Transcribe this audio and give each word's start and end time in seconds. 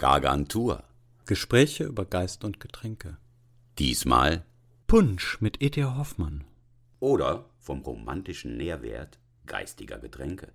Gargantur. 0.00 0.84
Gespräche 1.26 1.84
über 1.84 2.06
Geist 2.06 2.42
und 2.42 2.58
Getränke. 2.58 3.18
Diesmal 3.78 4.46
Punsch 4.86 5.42
mit 5.42 5.60
E.T. 5.60 5.84
Hoffmann. 5.84 6.44
oder 7.00 7.50
vom 7.58 7.82
romantischen 7.82 8.56
Nährwert 8.56 9.18
geistiger 9.44 9.98
Getränke. 9.98 10.54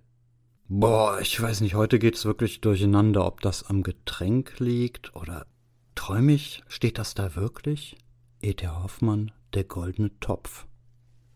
Boah, 0.66 1.20
ich 1.20 1.40
weiß 1.40 1.60
nicht, 1.60 1.76
heute 1.76 2.00
geht's 2.00 2.24
wirklich 2.24 2.60
durcheinander, 2.60 3.24
ob 3.24 3.40
das 3.40 3.62
am 3.62 3.84
Getränk 3.84 4.58
liegt 4.58 5.14
oder 5.14 5.46
träum 5.94 6.28
ich, 6.28 6.64
steht 6.66 6.98
das 6.98 7.14
da 7.14 7.36
wirklich? 7.36 7.96
E.T. 8.42 8.66
Hoffmann, 8.66 9.30
der 9.54 9.62
goldene 9.62 10.10
Topf. 10.18 10.66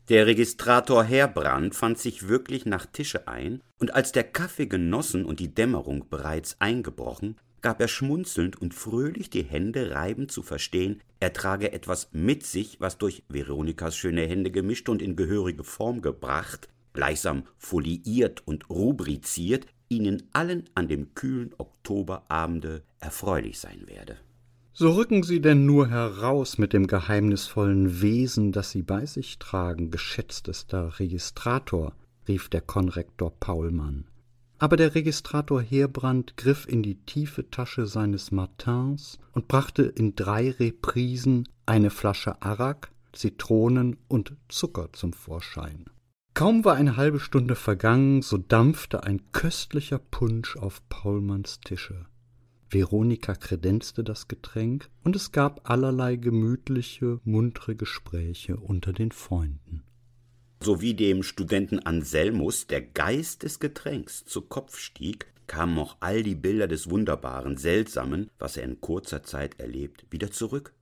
Der 0.08 0.26
Registrator 0.26 1.04
Herbrand 1.04 1.76
fand 1.76 1.96
sich 1.96 2.26
wirklich 2.26 2.66
nach 2.66 2.86
Tische 2.86 3.28
ein, 3.28 3.62
und 3.78 3.94
als 3.94 4.10
der 4.10 4.24
Kaffee 4.24 4.66
genossen 4.66 5.24
und 5.24 5.38
die 5.38 5.54
Dämmerung 5.54 6.08
bereits 6.08 6.60
eingebrochen, 6.60 7.36
gab 7.62 7.80
er 7.80 7.88
schmunzelnd 7.88 8.60
und 8.60 8.74
fröhlich 8.74 9.30
die 9.30 9.42
Hände 9.42 9.92
reibend 9.92 10.30
zu 10.30 10.42
verstehen, 10.42 11.00
er 11.20 11.32
trage 11.32 11.72
etwas 11.72 12.08
mit 12.12 12.44
sich, 12.44 12.80
was 12.80 12.98
durch 12.98 13.22
Veronikas 13.28 13.96
schöne 13.96 14.26
Hände 14.26 14.50
gemischt 14.50 14.88
und 14.88 15.02
in 15.02 15.16
gehörige 15.16 15.64
Form 15.64 16.00
gebracht, 16.00 16.68
gleichsam 16.92 17.44
foliiert 17.58 18.42
und 18.46 18.70
rubriziert, 18.70 19.66
ihnen 19.88 20.22
allen 20.32 20.64
an 20.74 20.88
dem 20.88 21.14
kühlen 21.14 21.52
Oktoberabende 21.58 22.82
erfreulich 23.00 23.58
sein 23.58 23.86
werde. 23.86 24.16
So 24.72 24.92
rücken 24.92 25.24
Sie 25.24 25.40
denn 25.40 25.66
nur 25.66 25.88
heraus 25.88 26.56
mit 26.56 26.72
dem 26.72 26.86
geheimnisvollen 26.86 28.00
Wesen, 28.00 28.52
das 28.52 28.70
Sie 28.70 28.82
bei 28.82 29.04
sich 29.04 29.38
tragen, 29.38 29.90
geschätztester 29.90 30.98
Registrator, 30.98 31.92
rief 32.28 32.48
der 32.48 32.60
Konrektor 32.60 33.32
Paulmann. 33.40 34.06
Aber 34.60 34.76
der 34.76 34.94
Registrator 34.94 35.62
Heerbrand 35.62 36.36
griff 36.36 36.68
in 36.68 36.82
die 36.82 36.96
tiefe 37.06 37.50
Tasche 37.50 37.86
seines 37.86 38.30
Matins 38.30 39.18
und 39.32 39.48
brachte 39.48 39.82
in 39.84 40.14
drei 40.14 40.50
Reprisen 40.50 41.48
eine 41.64 41.88
Flasche 41.88 42.42
Arak, 42.42 42.92
Zitronen 43.12 43.96
und 44.06 44.36
Zucker 44.48 44.92
zum 44.92 45.14
Vorschein. 45.14 45.86
Kaum 46.34 46.66
war 46.66 46.74
eine 46.74 46.96
halbe 46.96 47.20
Stunde 47.20 47.54
vergangen, 47.54 48.20
so 48.20 48.36
dampfte 48.36 49.02
ein 49.02 49.32
köstlicher 49.32 49.98
Punsch 49.98 50.58
auf 50.58 50.86
Paulmanns 50.90 51.60
Tische. 51.60 52.04
Veronika 52.68 53.34
kredenzte 53.34 54.04
das 54.04 54.28
Getränk, 54.28 54.90
und 55.02 55.16
es 55.16 55.32
gab 55.32 55.70
allerlei 55.70 56.16
gemütliche, 56.16 57.18
muntre 57.24 57.76
Gespräche 57.76 58.58
unter 58.58 58.92
den 58.92 59.10
Freunden. 59.10 59.84
Sowie 60.62 60.92
dem 60.92 61.22
Studenten 61.22 61.78
Anselmus 61.78 62.66
der 62.66 62.82
Geist 62.82 63.44
des 63.44 63.60
Getränks 63.60 64.26
zu 64.26 64.42
Kopf 64.42 64.76
stieg, 64.78 65.26
kamen 65.46 65.78
auch 65.78 65.96
all 66.00 66.22
die 66.22 66.34
Bilder 66.34 66.68
des 66.68 66.90
Wunderbaren, 66.90 67.56
Seltsamen, 67.56 68.30
was 68.38 68.58
er 68.58 68.64
in 68.64 68.78
kurzer 68.80 69.22
Zeit 69.22 69.58
erlebt, 69.58 70.04
wieder 70.10 70.30
zurück. 70.30 70.74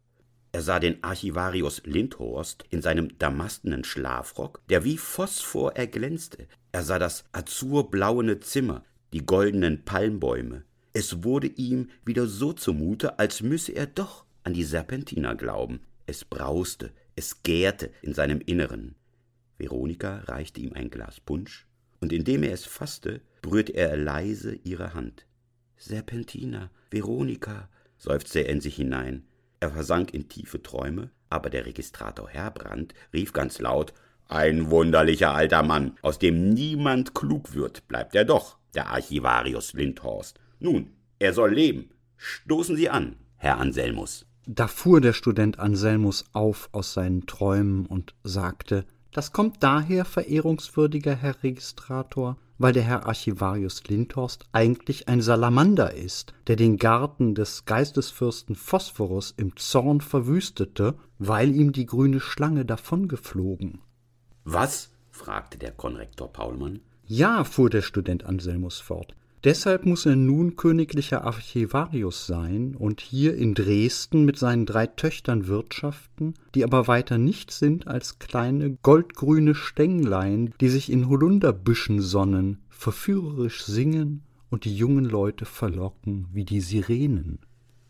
Er 0.50 0.62
sah 0.62 0.80
den 0.80 1.04
Archivarius 1.04 1.82
Lindhorst 1.84 2.64
in 2.70 2.82
seinem 2.82 3.16
damastenen 3.18 3.84
Schlafrock, 3.84 4.62
der 4.68 4.82
wie 4.82 4.98
Phosphor 4.98 5.76
erglänzte. 5.76 6.48
Er 6.72 6.82
sah 6.82 6.98
das 6.98 7.24
azurblaue 7.30 8.40
Zimmer, 8.40 8.82
die 9.12 9.24
goldenen 9.24 9.84
Palmbäume. 9.84 10.64
Es 10.92 11.22
wurde 11.22 11.46
ihm 11.46 11.90
wieder 12.04 12.26
so 12.26 12.52
zumute, 12.52 13.20
als 13.20 13.42
müsse 13.42 13.72
er 13.72 13.86
doch 13.86 14.24
an 14.42 14.54
die 14.54 14.64
Serpentina 14.64 15.34
glauben. 15.34 15.80
Es 16.06 16.24
brauste, 16.24 16.90
es 17.14 17.44
gärte 17.44 17.90
in 18.02 18.12
seinem 18.12 18.40
Inneren. 18.40 18.96
Veronika 19.58 20.20
reichte 20.26 20.60
ihm 20.60 20.72
ein 20.72 20.90
Glas 20.90 21.20
Punsch, 21.20 21.66
und 22.00 22.12
indem 22.12 22.44
er 22.44 22.52
es 22.52 22.64
fasste, 22.64 23.20
berührte 23.42 23.72
er 23.74 23.96
leise 23.96 24.54
ihre 24.54 24.94
Hand. 24.94 25.26
Serpentina, 25.76 26.70
Veronika, 26.90 27.68
seufzte 27.98 28.40
er 28.40 28.48
in 28.48 28.60
sich 28.60 28.76
hinein. 28.76 29.24
Er 29.60 29.70
versank 29.70 30.14
in 30.14 30.28
tiefe 30.28 30.62
Träume, 30.62 31.10
aber 31.30 31.50
der 31.50 31.66
Registrator 31.66 32.28
Herbrand 32.28 32.94
rief 33.12 33.32
ganz 33.32 33.60
laut 33.60 33.92
Ein 34.28 34.70
wunderlicher 34.70 35.34
alter 35.34 35.62
Mann, 35.62 35.96
aus 36.02 36.18
dem 36.18 36.50
niemand 36.50 37.14
klug 37.14 37.54
wird, 37.54 37.86
bleibt 37.88 38.14
er 38.14 38.24
doch, 38.24 38.58
der 38.74 38.88
Archivarius 38.88 39.72
Lindhorst. 39.72 40.38
Nun, 40.60 40.92
er 41.18 41.32
soll 41.32 41.54
leben. 41.54 41.90
Stoßen 42.16 42.76
Sie 42.76 42.90
an, 42.90 43.16
Herr 43.36 43.58
Anselmus. 43.58 44.26
Da 44.46 44.66
fuhr 44.66 45.00
der 45.00 45.12
Student 45.12 45.58
Anselmus 45.58 46.24
auf 46.32 46.68
aus 46.72 46.92
seinen 46.92 47.26
Träumen 47.26 47.86
und 47.86 48.14
sagte, 48.24 48.86
das 49.12 49.32
kommt 49.32 49.62
daher, 49.62 50.04
verehrungswürdiger 50.04 51.14
Herr 51.14 51.42
Registrator, 51.42 52.36
weil 52.58 52.72
der 52.72 52.82
Herr 52.82 53.06
Archivarius 53.06 53.84
Lindhorst 53.84 54.46
eigentlich 54.52 55.08
ein 55.08 55.22
Salamander 55.22 55.94
ist, 55.94 56.34
der 56.46 56.56
den 56.56 56.76
Garten 56.76 57.34
des 57.34 57.64
Geistesfürsten 57.64 58.56
Phosphorus 58.56 59.32
im 59.36 59.56
Zorn 59.56 60.00
verwüstete, 60.00 60.96
weil 61.18 61.54
ihm 61.54 61.72
die 61.72 61.86
grüne 61.86 62.20
Schlange 62.20 62.64
davongeflogen. 62.64 63.80
Was? 64.44 64.90
fragte 65.10 65.58
der 65.58 65.72
Konrektor 65.72 66.32
Paulmann. 66.32 66.80
Ja, 67.04 67.44
fuhr 67.44 67.70
der 67.70 67.82
Student 67.82 68.24
Anselmus 68.24 68.78
fort, 68.80 69.14
Deshalb 69.44 69.86
muss 69.86 70.04
er 70.04 70.16
nun 70.16 70.56
königlicher 70.56 71.24
Archivarius 71.24 72.26
sein 72.26 72.74
und 72.74 73.00
hier 73.00 73.36
in 73.36 73.54
Dresden 73.54 74.24
mit 74.24 74.36
seinen 74.36 74.66
drei 74.66 74.86
Töchtern 74.86 75.46
wirtschaften, 75.46 76.34
die 76.56 76.64
aber 76.64 76.88
weiter 76.88 77.18
nichts 77.18 77.60
sind 77.60 77.86
als 77.86 78.18
kleine 78.18 78.76
goldgrüne 78.82 79.54
Stänglein, 79.54 80.52
die 80.60 80.68
sich 80.68 80.90
in 80.90 81.08
Holunderbüschen 81.08 82.00
sonnen, 82.00 82.58
verführerisch 82.68 83.64
singen 83.64 84.22
und 84.50 84.64
die 84.64 84.76
jungen 84.76 85.04
Leute 85.04 85.44
verlocken 85.44 86.26
wie 86.32 86.44
die 86.44 86.60
Sirenen. 86.60 87.38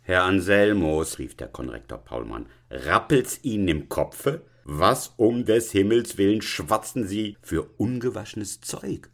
Herr 0.02 0.24
Anselmus, 0.24 1.18
rief 1.18 1.34
der 1.34 1.48
Konrektor 1.48 1.98
Paulmann, 1.98 2.46
rappelt's 2.70 3.40
Ihnen 3.42 3.68
im 3.68 3.88
Kopfe? 3.88 4.42
Was 4.64 5.14
um 5.16 5.46
des 5.46 5.72
Himmels 5.72 6.18
willen 6.18 6.42
schwatzen 6.42 7.06
Sie 7.06 7.36
für 7.40 7.62
ungewaschenes 7.78 8.60
Zeug? 8.60 9.10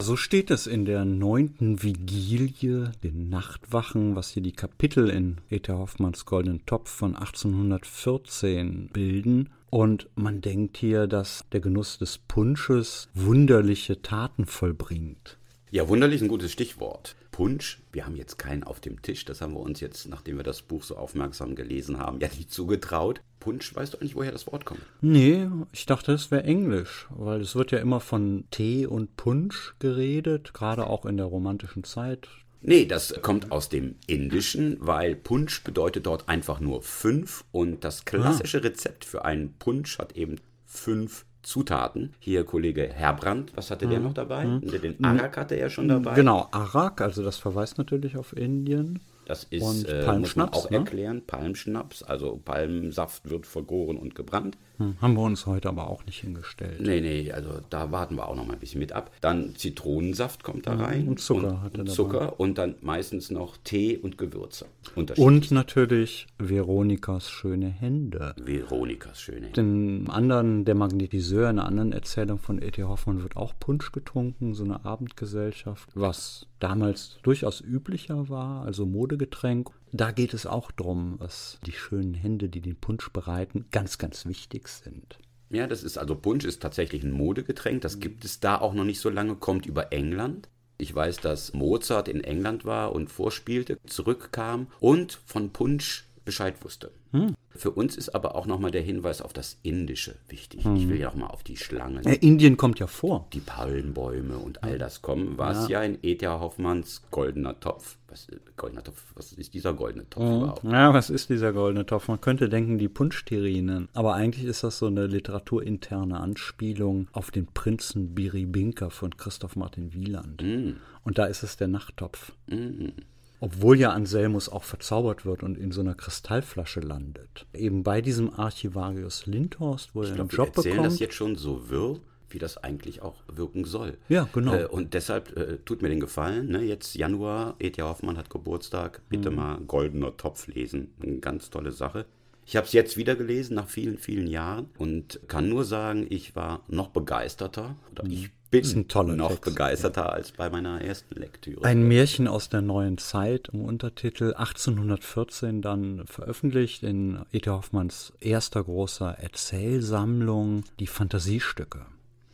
So 0.00 0.14
steht 0.14 0.52
es 0.52 0.68
in 0.68 0.84
der 0.84 1.04
neunten 1.04 1.82
Vigilie, 1.82 2.92
den 3.02 3.28
Nachtwachen, 3.30 4.14
was 4.14 4.30
hier 4.30 4.44
die 4.44 4.52
Kapitel 4.52 5.10
in 5.10 5.38
E.T. 5.50 5.72
Hoffmanns 5.72 6.24
Goldenen 6.24 6.64
Topf 6.66 6.88
von 6.88 7.16
1814 7.16 8.90
bilden. 8.92 9.50
Und 9.70 10.08
man 10.14 10.40
denkt 10.40 10.76
hier, 10.76 11.08
dass 11.08 11.44
der 11.50 11.60
Genuss 11.60 11.98
des 11.98 12.18
Punsches 12.18 13.08
wunderliche 13.12 14.00
Taten 14.00 14.46
vollbringt. 14.46 15.37
Ja, 15.70 15.86
wunderlich 15.86 16.22
ein 16.22 16.28
gutes 16.28 16.50
Stichwort. 16.50 17.14
Punsch, 17.30 17.82
wir 17.92 18.06
haben 18.06 18.16
jetzt 18.16 18.38
keinen 18.38 18.64
auf 18.64 18.80
dem 18.80 19.02
Tisch, 19.02 19.26
das 19.26 19.42
haben 19.42 19.52
wir 19.52 19.60
uns 19.60 19.80
jetzt, 19.80 20.08
nachdem 20.08 20.38
wir 20.38 20.42
das 20.42 20.62
Buch 20.62 20.82
so 20.82 20.96
aufmerksam 20.96 21.54
gelesen 21.56 21.98
haben, 21.98 22.20
ja 22.20 22.28
nicht 22.28 22.50
zugetraut. 22.50 23.20
Punsch, 23.38 23.74
weißt 23.74 23.92
du 23.92 23.98
eigentlich, 23.98 24.16
woher 24.16 24.32
das 24.32 24.46
Wort 24.46 24.64
kommt? 24.64 24.80
Nee, 25.02 25.46
ich 25.72 25.84
dachte, 25.84 26.12
es 26.12 26.30
wäre 26.30 26.44
Englisch, 26.44 27.06
weil 27.10 27.42
es 27.42 27.54
wird 27.54 27.70
ja 27.70 27.78
immer 27.78 28.00
von 28.00 28.44
Tee 28.50 28.86
und 28.86 29.16
Punsch 29.16 29.74
geredet, 29.78 30.54
gerade 30.54 30.86
auch 30.86 31.04
in 31.04 31.18
der 31.18 31.26
romantischen 31.26 31.84
Zeit. 31.84 32.28
Nee, 32.60 32.86
das 32.86 33.14
kommt 33.20 33.52
aus 33.52 33.68
dem 33.68 33.96
Indischen, 34.06 34.78
weil 34.80 35.14
Punsch 35.14 35.62
bedeutet 35.62 36.06
dort 36.06 36.28
einfach 36.28 36.60
nur 36.60 36.82
fünf 36.82 37.44
und 37.52 37.84
das 37.84 38.06
klassische 38.06 38.64
Rezept 38.64 39.04
für 39.04 39.24
einen 39.24 39.52
Punsch 39.58 39.98
hat 39.98 40.16
eben 40.16 40.36
fünf 40.66 41.24
Zutaten. 41.48 42.12
Hier 42.18 42.44
Kollege 42.44 42.86
Herbrand, 42.92 43.56
was 43.56 43.70
hatte 43.70 43.86
der 43.86 44.00
noch 44.00 44.12
dabei? 44.12 44.44
Den 44.44 45.02
Arak 45.02 45.38
hatte 45.38 45.54
er 45.54 45.70
schon 45.70 45.88
dabei. 45.88 46.12
Genau, 46.14 46.46
Arak, 46.50 47.00
also 47.00 47.22
das 47.22 47.38
verweist 47.38 47.78
natürlich 47.78 48.18
auf 48.18 48.36
Indien. 48.36 49.00
Das 49.24 49.44
ist, 49.44 49.62
Und 49.62 49.88
äh, 49.88 50.12
muss 50.18 50.36
man 50.36 50.50
auch 50.50 50.68
ne? 50.68 50.76
erklären, 50.76 51.22
Palmschnaps, 51.26 52.02
also 52.02 52.38
Palmsaft 52.44 53.30
wird 53.30 53.46
vergoren 53.46 53.96
und 53.96 54.14
gebrannt. 54.14 54.58
Hm, 54.78 54.96
haben 55.00 55.14
wir 55.14 55.22
uns 55.22 55.46
heute 55.46 55.68
aber 55.68 55.88
auch 55.88 56.06
nicht 56.06 56.20
hingestellt. 56.20 56.80
Nee, 56.80 57.00
nee, 57.00 57.32
also 57.32 57.60
da 57.68 57.90
warten 57.90 58.14
wir 58.14 58.28
auch 58.28 58.36
noch 58.36 58.46
mal 58.46 58.54
ein 58.54 58.60
bisschen 58.60 58.78
mit 58.78 58.92
ab. 58.92 59.10
Dann 59.20 59.54
Zitronensaft 59.56 60.44
kommt 60.44 60.66
da 60.66 60.74
rein. 60.74 61.08
und 61.08 61.20
Zucker 61.20 61.48
und, 61.48 61.60
hat 61.62 61.74
er 61.74 61.80
und 61.80 61.88
dabei. 61.88 61.96
Zucker 61.96 62.40
und 62.40 62.58
dann 62.58 62.76
meistens 62.80 63.30
noch 63.30 63.56
Tee 63.64 63.96
und 63.96 64.18
Gewürze. 64.18 64.66
Und 64.94 65.50
natürlich 65.50 66.26
Veronikas 66.38 67.30
schöne 67.30 67.68
Hände. 67.68 68.34
Veronikas 68.38 69.20
schöne. 69.20 69.48
In 69.56 70.08
anderen, 70.08 70.64
der 70.64 70.74
Magnetiseur, 70.74 71.50
in 71.50 71.58
einer 71.58 71.66
anderen 71.66 71.92
Erzählung 71.92 72.38
von 72.38 72.62
E.T. 72.62 72.84
Hoffmann 72.84 73.22
wird 73.22 73.36
auch 73.36 73.54
Punsch 73.58 73.92
getrunken, 73.92 74.54
so 74.54 74.64
eine 74.64 74.84
Abendgesellschaft, 74.84 75.88
was 75.94 76.46
damals 76.60 77.18
durchaus 77.22 77.60
üblicher 77.60 78.28
war, 78.28 78.64
also 78.64 78.86
Modegetränk. 78.86 79.70
Da 79.92 80.10
geht 80.10 80.34
es 80.34 80.46
auch 80.46 80.70
drum, 80.70 81.16
was 81.18 81.58
die 81.64 81.72
schönen 81.72 82.14
Hände, 82.14 82.48
die 82.48 82.60
den 82.60 82.76
Punsch 82.76 83.10
bereiten, 83.10 83.66
ganz, 83.70 83.98
ganz 83.98 84.26
wichtig 84.26 84.68
sind. 84.68 85.18
Ja, 85.50 85.66
das 85.66 85.82
ist 85.82 85.96
also 85.96 86.14
Punsch 86.14 86.44
ist 86.44 86.60
tatsächlich 86.60 87.02
ein 87.02 87.10
Modegetränk. 87.10 87.80
Das 87.80 88.00
gibt 88.00 88.24
es 88.24 88.40
da 88.40 88.58
auch 88.58 88.74
noch 88.74 88.84
nicht 88.84 89.00
so 89.00 89.08
lange, 89.08 89.36
kommt 89.36 89.64
über 89.66 89.92
England. 89.92 90.48
Ich 90.76 90.94
weiß, 90.94 91.18
dass 91.18 91.54
Mozart 91.54 92.08
in 92.08 92.22
England 92.22 92.64
war 92.64 92.92
und 92.92 93.10
vorspielte, 93.10 93.78
zurückkam 93.86 94.68
und 94.78 95.20
von 95.24 95.50
Punsch 95.50 96.06
Bescheid 96.24 96.62
wusste. 96.62 96.92
Hm. 97.12 97.34
Für 97.50 97.72
uns 97.72 97.96
ist 97.96 98.14
aber 98.14 98.36
auch 98.36 98.46
nochmal 98.46 98.70
der 98.70 98.82
Hinweis 98.82 99.20
auf 99.20 99.32
das 99.32 99.58
Indische 99.62 100.14
wichtig. 100.28 100.64
Hm. 100.64 100.76
Ich 100.76 100.88
will 100.88 100.98
ja 100.98 101.08
auch 101.08 101.14
mal 101.14 101.26
auf 101.26 101.42
die 101.42 101.56
Schlangen. 101.56 102.02
Ja, 102.04 102.12
Indien 102.12 102.56
kommt 102.56 102.78
ja 102.78 102.86
vor. 102.86 103.26
Die 103.32 103.40
Palmbäume 103.40 104.38
und 104.38 104.62
all 104.62 104.78
das 104.78 105.02
kommen, 105.02 105.38
was 105.38 105.68
ja, 105.68 105.80
ja 105.80 105.86
in 105.86 105.98
E.T.A. 106.02 106.38
Hoffmanns 106.38 107.02
Goldener 107.10 107.58
Topf. 107.58 107.96
Was, 108.08 108.26
goldener 108.56 108.84
Topf, 108.84 109.02
was 109.16 109.32
ist 109.32 109.54
dieser 109.54 109.74
goldene 109.74 110.08
Topf 110.08 110.24
hm. 110.24 110.36
überhaupt? 110.36 110.64
Ja, 110.64 110.94
was 110.94 111.10
ist 111.10 111.30
dieser 111.30 111.52
goldene 111.52 111.84
Topf? 111.84 112.08
Man 112.08 112.20
könnte 112.20 112.48
denken, 112.48 112.78
die 112.78 112.88
Punschterrinen. 112.88 113.88
Aber 113.92 114.14
eigentlich 114.14 114.46
ist 114.46 114.62
das 114.62 114.78
so 114.78 114.86
eine 114.86 115.06
literaturinterne 115.06 116.18
Anspielung 116.18 117.08
auf 117.12 117.30
den 117.30 117.46
Prinzen 117.46 118.14
Biribinka 118.14 118.90
von 118.90 119.16
Christoph 119.16 119.56
Martin 119.56 119.92
Wieland. 119.92 120.40
Hm. 120.42 120.76
Und 121.04 121.18
da 121.18 121.26
ist 121.26 121.42
es 121.42 121.56
der 121.56 121.68
Nachttopf. 121.68 122.32
Mhm. 122.46 122.92
Obwohl 123.40 123.78
ja 123.78 123.90
Anselmus 123.90 124.48
auch 124.48 124.64
verzaubert 124.64 125.24
wird 125.24 125.42
und 125.42 125.56
in 125.56 125.70
so 125.70 125.80
einer 125.80 125.94
Kristallflasche 125.94 126.80
landet. 126.80 127.46
Eben 127.54 127.82
bei 127.82 128.00
diesem 128.00 128.32
Archivarius 128.34 129.26
Lindhorst, 129.26 129.94
wo 129.94 130.02
er 130.02 130.12
einen 130.12 130.28
Job 130.28 130.30
wir 130.30 130.56
erzählen 130.56 130.76
bekommt. 130.76 130.92
das 130.92 130.98
jetzt 130.98 131.14
schon 131.14 131.36
so 131.36 131.70
wirr, 131.70 132.00
wie 132.30 132.38
das 132.38 132.58
eigentlich 132.58 133.02
auch 133.02 133.22
wirken 133.32 133.64
soll. 133.64 133.96
Ja, 134.08 134.28
genau. 134.32 134.54
Äh, 134.54 134.66
und 134.66 134.94
deshalb 134.94 135.36
äh, 135.36 135.58
tut 135.64 135.82
mir 135.82 135.88
den 135.88 136.00
Gefallen, 136.00 136.48
ne, 136.48 136.62
jetzt 136.62 136.94
Januar, 136.94 137.54
E.T. 137.58 137.80
Hoffmann 137.82 138.16
hat 138.16 138.30
Geburtstag, 138.30 139.02
bitte 139.08 139.30
mhm. 139.30 139.36
mal 139.36 139.58
Goldener 139.60 140.16
Topf 140.16 140.46
lesen. 140.48 140.92
Eine 141.02 141.18
ganz 141.18 141.50
tolle 141.50 141.72
Sache. 141.72 142.06
Ich 142.44 142.56
habe 142.56 142.66
es 142.66 142.72
jetzt 142.72 142.96
wieder 142.96 143.14
gelesen, 143.14 143.54
nach 143.54 143.68
vielen, 143.68 143.98
vielen 143.98 144.26
Jahren 144.26 144.70
und 144.78 145.20
kann 145.28 145.50
nur 145.50 145.64
sagen, 145.64 146.06
ich 146.08 146.34
war 146.34 146.64
noch 146.66 146.88
begeisterter 146.88 147.76
oder 147.90 148.04
mhm. 148.04 148.10
ich 148.10 148.30
bin 148.50 148.86
noch 149.16 149.28
Text, 149.28 149.44
begeisterter 149.44 150.02
ja. 150.02 150.08
als 150.08 150.32
bei 150.32 150.50
meiner 150.50 150.80
ersten 150.80 151.14
Lektüre. 151.14 151.64
Ein 151.64 151.86
Märchen 151.86 152.28
aus 152.28 152.48
der 152.48 152.62
neuen 152.62 152.98
Zeit 152.98 153.48
im 153.52 153.64
Untertitel 153.64 154.34
1814 154.34 155.62
dann 155.62 156.06
veröffentlicht 156.06 156.82
in 156.82 157.20
E.T. 157.32 157.50
Hoffmanns 157.50 158.12
erster 158.20 158.64
großer 158.64 159.18
Erzählsammlung 159.18 160.64
Die 160.80 160.86
Fantasiestücke. 160.86 161.86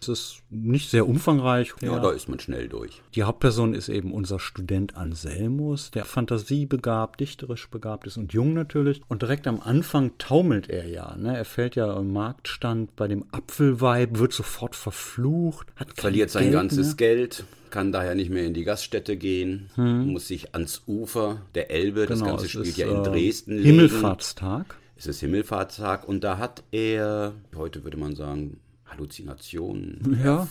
Es 0.08 0.20
ist 0.20 0.42
nicht 0.50 0.90
sehr 0.90 1.08
umfangreich. 1.08 1.72
Ja, 1.80 1.92
ja, 1.92 1.98
da 1.98 2.10
ist 2.10 2.28
man 2.28 2.38
schnell 2.38 2.68
durch. 2.68 3.02
Die 3.14 3.22
Hauptperson 3.22 3.74
ist 3.74 3.88
eben 3.88 4.12
unser 4.12 4.38
Student 4.38 4.96
Anselmus, 4.96 5.90
der 5.90 6.04
fantasiebegabt, 6.04 7.20
dichterisch 7.20 7.68
begabt 7.70 8.06
ist 8.06 8.16
und 8.16 8.32
jung 8.32 8.52
natürlich. 8.52 9.00
Und 9.08 9.22
direkt 9.22 9.46
am 9.46 9.60
Anfang 9.60 10.12
taumelt 10.18 10.68
er 10.68 10.86
ja. 10.86 11.16
Ne? 11.16 11.36
Er 11.36 11.44
fällt 11.44 11.76
ja 11.76 11.98
im 11.98 12.12
Marktstand 12.12 12.94
bei 12.96 13.08
dem 13.08 13.24
Apfelweib, 13.32 14.18
wird 14.18 14.32
sofort 14.32 14.76
verflucht, 14.76 15.68
hat 15.76 15.88
verliert 15.94 16.30
sein 16.30 16.44
Geld 16.44 16.54
ganzes 16.54 16.88
mehr. 16.88 16.96
Geld 16.96 17.44
kann 17.70 17.90
daher 17.90 18.14
nicht 18.14 18.30
mehr 18.30 18.44
in 18.44 18.54
die 18.54 18.64
Gaststätte 18.64 19.16
gehen, 19.16 19.70
hm. 19.74 20.12
muss 20.12 20.28
sich 20.28 20.54
ans 20.54 20.82
Ufer 20.86 21.42
der 21.54 21.70
Elbe, 21.70 22.06
genau, 22.06 22.10
das 22.10 22.22
Ganze 22.22 22.48
spielt 22.48 22.66
ist, 22.66 22.76
ja 22.76 22.88
in 22.88 23.00
äh, 23.00 23.02
Dresden, 23.02 23.62
Himmelfahrtstag. 23.62 24.68
Legen. 24.68 24.80
Es 24.96 25.06
ist 25.06 25.20
Himmelfahrtstag 25.20 26.06
und 26.06 26.22
da 26.22 26.38
hat 26.38 26.62
er, 26.70 27.32
heute 27.56 27.82
würde 27.82 27.96
man 27.96 28.14
sagen, 28.14 28.60
Halluzinationen. 28.94 30.20
Ja. 30.24 30.48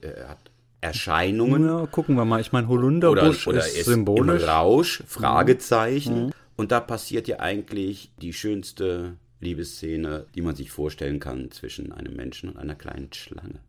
Er 0.00 0.28
hat 0.30 0.38
Erscheinungen. 0.80 1.64
Ja, 1.64 1.86
gucken 1.86 2.16
wir 2.16 2.24
mal. 2.24 2.40
Ich 2.40 2.52
meine, 2.52 2.68
Holunderbusch 2.68 3.46
oder, 3.46 3.58
oder 3.58 3.66
ist, 3.66 3.76
ist 3.76 3.86
symbolisch. 3.86 4.42
Im 4.42 4.48
Rausch, 4.48 5.02
Fragezeichen. 5.06 6.26
Mhm. 6.26 6.32
Und 6.56 6.72
da 6.72 6.80
passiert 6.80 7.28
ja 7.28 7.40
eigentlich 7.40 8.10
die 8.20 8.32
schönste 8.32 9.16
Liebesszene, 9.40 10.26
die 10.34 10.42
man 10.42 10.56
sich 10.56 10.70
vorstellen 10.70 11.20
kann 11.20 11.50
zwischen 11.50 11.92
einem 11.92 12.14
Menschen 12.14 12.50
und 12.50 12.58
einer 12.58 12.74
kleinen 12.74 13.12
Schlange. 13.12 13.60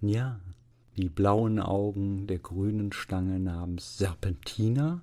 Ja, 0.00 0.38
die 0.96 1.08
blauen 1.08 1.60
Augen 1.60 2.26
der 2.26 2.38
grünen 2.38 2.92
Schlange 2.92 3.38
namens 3.38 3.98
Serpentina, 3.98 5.02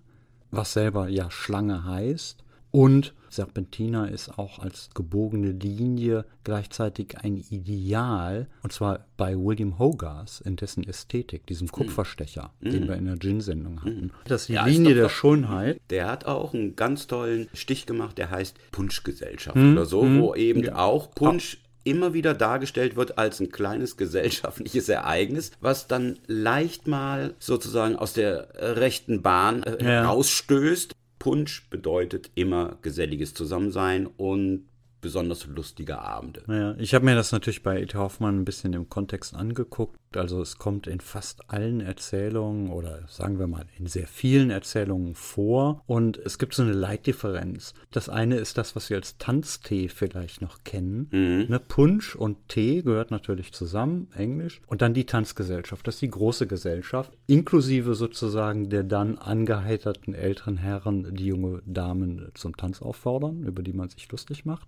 was 0.51 0.73
selber 0.73 1.07
ja 1.07 1.29
Schlange 1.31 1.85
heißt. 1.85 2.43
Und 2.71 3.13
Serpentina 3.33 4.05
ist 4.05 4.37
auch 4.37 4.59
als 4.59 4.89
gebogene 4.93 5.51
Linie 5.51 6.25
gleichzeitig 6.43 7.17
ein 7.17 7.37
Ideal, 7.37 8.47
und 8.61 8.71
zwar 8.71 9.05
bei 9.17 9.35
William 9.35 9.79
Hogarth 9.79 10.41
in 10.45 10.55
dessen 10.55 10.83
Ästhetik, 10.87 11.47
diesem 11.47 11.67
hm. 11.67 11.71
Kupferstecher, 11.71 12.51
mm. 12.61 12.69
den 12.69 12.87
wir 12.87 12.95
in 12.95 13.05
der 13.05 13.17
Gin-Sendung 13.17 13.81
hatten. 13.81 14.07
Mm. 14.07 14.11
Das 14.25 14.41
ist 14.41 14.49
die 14.49 14.53
ja, 14.53 14.65
Linie 14.65 14.95
der 14.95 15.09
Schönheit. 15.09 15.79
Der 15.89 16.09
hat 16.09 16.25
auch 16.25 16.53
einen 16.53 16.75
ganz 16.75 17.07
tollen 17.07 17.49
Stich 17.53 17.85
gemacht, 17.85 18.17
der 18.17 18.29
heißt 18.29 18.57
Punschgesellschaft 18.71 19.55
mm. 19.55 19.73
oder 19.73 19.85
so, 19.85 20.03
wo 20.19 20.35
eben 20.35 20.63
ja. 20.63 20.77
auch 20.77 21.11
Punsch 21.11 21.57
immer 21.83 22.13
wieder 22.13 22.33
dargestellt 22.33 22.95
wird 22.95 23.17
als 23.17 23.39
ein 23.39 23.51
kleines 23.51 23.97
gesellschaftliches 23.97 24.87
Ereignis, 24.89 25.51
was 25.59 25.87
dann 25.87 26.17
leicht 26.27 26.87
mal 26.87 27.33
sozusagen 27.39 27.95
aus 27.95 28.13
der 28.13 28.47
rechten 28.55 29.21
Bahn 29.21 29.63
äh, 29.63 29.83
ja. 29.83 30.05
rausstößt 30.05 30.93
Punsch 31.23 31.69
bedeutet 31.69 32.31
immer 32.35 32.79
geselliges 32.81 33.33
Zusammensein 33.33 34.07
und 34.07 34.67
besonders 34.99 35.45
lustige 35.45 35.99
Abende. 35.99 36.43
Ja, 36.49 36.75
ich 36.75 36.93
habe 36.93 37.05
mir 37.05 37.15
das 37.15 37.31
natürlich 37.31 37.63
bei 37.63 37.81
E.T. 37.81 37.97
Hoffmann 37.97 38.41
ein 38.41 38.43
bisschen 38.43 38.73
im 38.73 38.89
Kontext 38.89 39.33
angeguckt. 39.33 39.97
Also 40.17 40.41
es 40.41 40.57
kommt 40.57 40.87
in 40.87 40.99
fast 40.99 41.49
allen 41.49 41.81
Erzählungen 41.81 42.69
oder 42.69 42.99
sagen 43.07 43.39
wir 43.39 43.47
mal 43.47 43.65
in 43.77 43.87
sehr 43.87 44.07
vielen 44.07 44.49
Erzählungen 44.49 45.15
vor 45.15 45.83
und 45.85 46.17
es 46.17 46.37
gibt 46.37 46.53
so 46.53 46.63
eine 46.63 46.73
Leitdifferenz. 46.73 47.73
Das 47.91 48.09
eine 48.09 48.35
ist 48.35 48.57
das, 48.57 48.75
was 48.75 48.89
wir 48.89 48.97
als 48.97 49.17
Tanztee 49.17 49.89
vielleicht 49.89 50.41
noch 50.41 50.63
kennen. 50.63 51.07
Mhm. 51.11 51.45
Ne, 51.49 51.59
Punsch 51.59 52.15
und 52.15 52.37
Tee 52.49 52.81
gehört 52.81 53.11
natürlich 53.11 53.53
zusammen, 53.53 54.07
Englisch. 54.15 54.61
Und 54.67 54.81
dann 54.81 54.93
die 54.93 55.05
Tanzgesellschaft, 55.05 55.87
das 55.87 55.95
ist 55.95 56.01
die 56.01 56.09
große 56.09 56.47
Gesellschaft, 56.47 57.11
inklusive 57.27 57.95
sozusagen 57.95 58.69
der 58.69 58.83
dann 58.83 59.17
angeheiterten 59.17 60.13
älteren 60.13 60.57
Herren, 60.57 61.15
die 61.15 61.27
junge 61.27 61.61
Damen 61.65 62.29
zum 62.33 62.55
Tanz 62.57 62.81
auffordern, 62.81 63.43
über 63.43 63.63
die 63.63 63.73
man 63.73 63.89
sich 63.89 64.11
lustig 64.11 64.45
macht. 64.45 64.67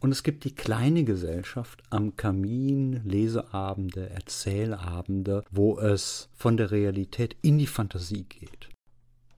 Und 0.00 0.12
es 0.12 0.22
gibt 0.22 0.44
die 0.44 0.54
kleine 0.54 1.04
Gesellschaft 1.04 1.82
am 1.90 2.16
Kamin, 2.16 3.02
Leseabende, 3.04 4.08
Erzählabende, 4.08 5.44
wo 5.50 5.78
es 5.78 6.30
von 6.34 6.56
der 6.56 6.70
Realität 6.70 7.36
in 7.42 7.58
die 7.58 7.66
Fantasie 7.66 8.24
geht. 8.24 8.70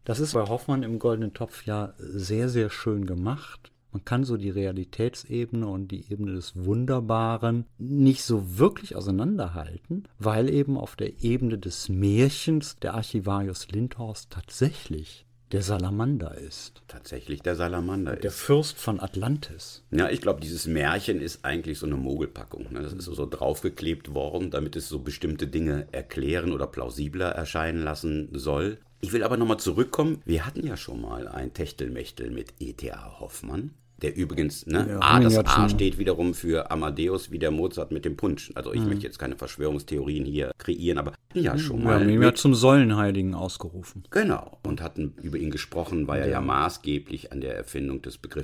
Das 0.04 0.20
ist 0.20 0.34
bei 0.34 0.42
Hoffmann 0.42 0.84
im 0.84 1.00
Goldenen 1.00 1.34
Topf 1.34 1.66
ja 1.66 1.94
sehr, 1.98 2.48
sehr 2.48 2.70
schön 2.70 3.06
gemacht. 3.06 3.72
Man 3.90 4.04
kann 4.04 4.24
so 4.24 4.36
die 4.36 4.50
Realitätsebene 4.50 5.66
und 5.66 5.88
die 5.88 6.10
Ebene 6.10 6.32
des 6.32 6.64
Wunderbaren 6.64 7.66
nicht 7.78 8.22
so 8.22 8.58
wirklich 8.58 8.96
auseinanderhalten, 8.96 10.08
weil 10.18 10.48
eben 10.48 10.78
auf 10.78 10.96
der 10.96 11.22
Ebene 11.22 11.58
des 11.58 11.88
Märchens 11.88 12.76
der 12.78 12.94
Archivarius 12.94 13.68
Lindhorst 13.70 14.30
tatsächlich 14.30 15.26
der 15.52 15.62
Salamander 15.62 16.36
ist. 16.36 16.82
Tatsächlich 16.88 17.42
der 17.42 17.54
Salamander 17.54 18.12
der 18.12 18.18
ist. 18.18 18.24
Der 18.24 18.30
Fürst 18.30 18.78
von 18.78 19.00
Atlantis. 19.00 19.84
Ja, 19.90 20.08
ich 20.08 20.20
glaube, 20.20 20.40
dieses 20.40 20.66
Märchen 20.66 21.20
ist 21.20 21.44
eigentlich 21.44 21.78
so 21.78 21.86
eine 21.86 21.96
Mogelpackung. 21.96 22.72
Ne? 22.72 22.82
Das 22.82 22.92
ist 22.92 23.04
so 23.04 23.26
draufgeklebt 23.26 24.14
worden, 24.14 24.50
damit 24.50 24.76
es 24.76 24.88
so 24.88 25.00
bestimmte 25.00 25.46
Dinge 25.46 25.86
erklären 25.92 26.52
oder 26.52 26.66
plausibler 26.66 27.30
erscheinen 27.30 27.82
lassen 27.82 28.30
soll. 28.32 28.78
Ich 29.00 29.12
will 29.12 29.24
aber 29.24 29.36
nochmal 29.36 29.58
zurückkommen. 29.58 30.22
Wir 30.24 30.46
hatten 30.46 30.66
ja 30.66 30.76
schon 30.76 31.00
mal 31.00 31.28
ein 31.28 31.52
Techtelmechtel 31.52 32.30
mit 32.30 32.54
E.T.A. 32.60 33.20
Hoffmann 33.20 33.72
der 34.02 34.16
übrigens, 34.16 34.66
ne, 34.66 34.86
ja, 34.88 34.98
A, 35.00 35.20
das 35.20 35.38
A 35.38 35.68
steht 35.68 35.98
wiederum 35.98 36.34
für 36.34 36.70
Amadeus 36.70 37.30
wie 37.30 37.38
der 37.38 37.50
Mozart 37.50 37.92
mit 37.92 38.04
dem 38.04 38.16
Punsch. 38.16 38.52
Also 38.54 38.72
ich 38.72 38.80
mhm. 38.80 38.88
möchte 38.88 39.04
jetzt 39.04 39.18
keine 39.18 39.36
Verschwörungstheorien 39.36 40.24
hier 40.24 40.52
kreieren, 40.58 40.98
aber 40.98 41.12
ja 41.34 41.56
schon 41.56 41.82
mal. 41.82 41.98
Wir 41.98 42.00
haben 42.00 42.10
ihn 42.10 42.22
ja 42.22 42.34
zum 42.34 42.54
Säulenheiligen 42.54 43.34
ausgerufen. 43.34 44.04
Genau, 44.10 44.58
und 44.62 44.82
hatten 44.82 45.14
über 45.22 45.38
ihn 45.38 45.50
gesprochen, 45.50 46.08
weil 46.08 46.22
er 46.22 46.28
ja 46.28 46.40
maßgeblich 46.40 47.32
an 47.32 47.40
der 47.40 47.56
Erfindung 47.56 48.02
des 48.02 48.18
Begriffs 48.18 48.42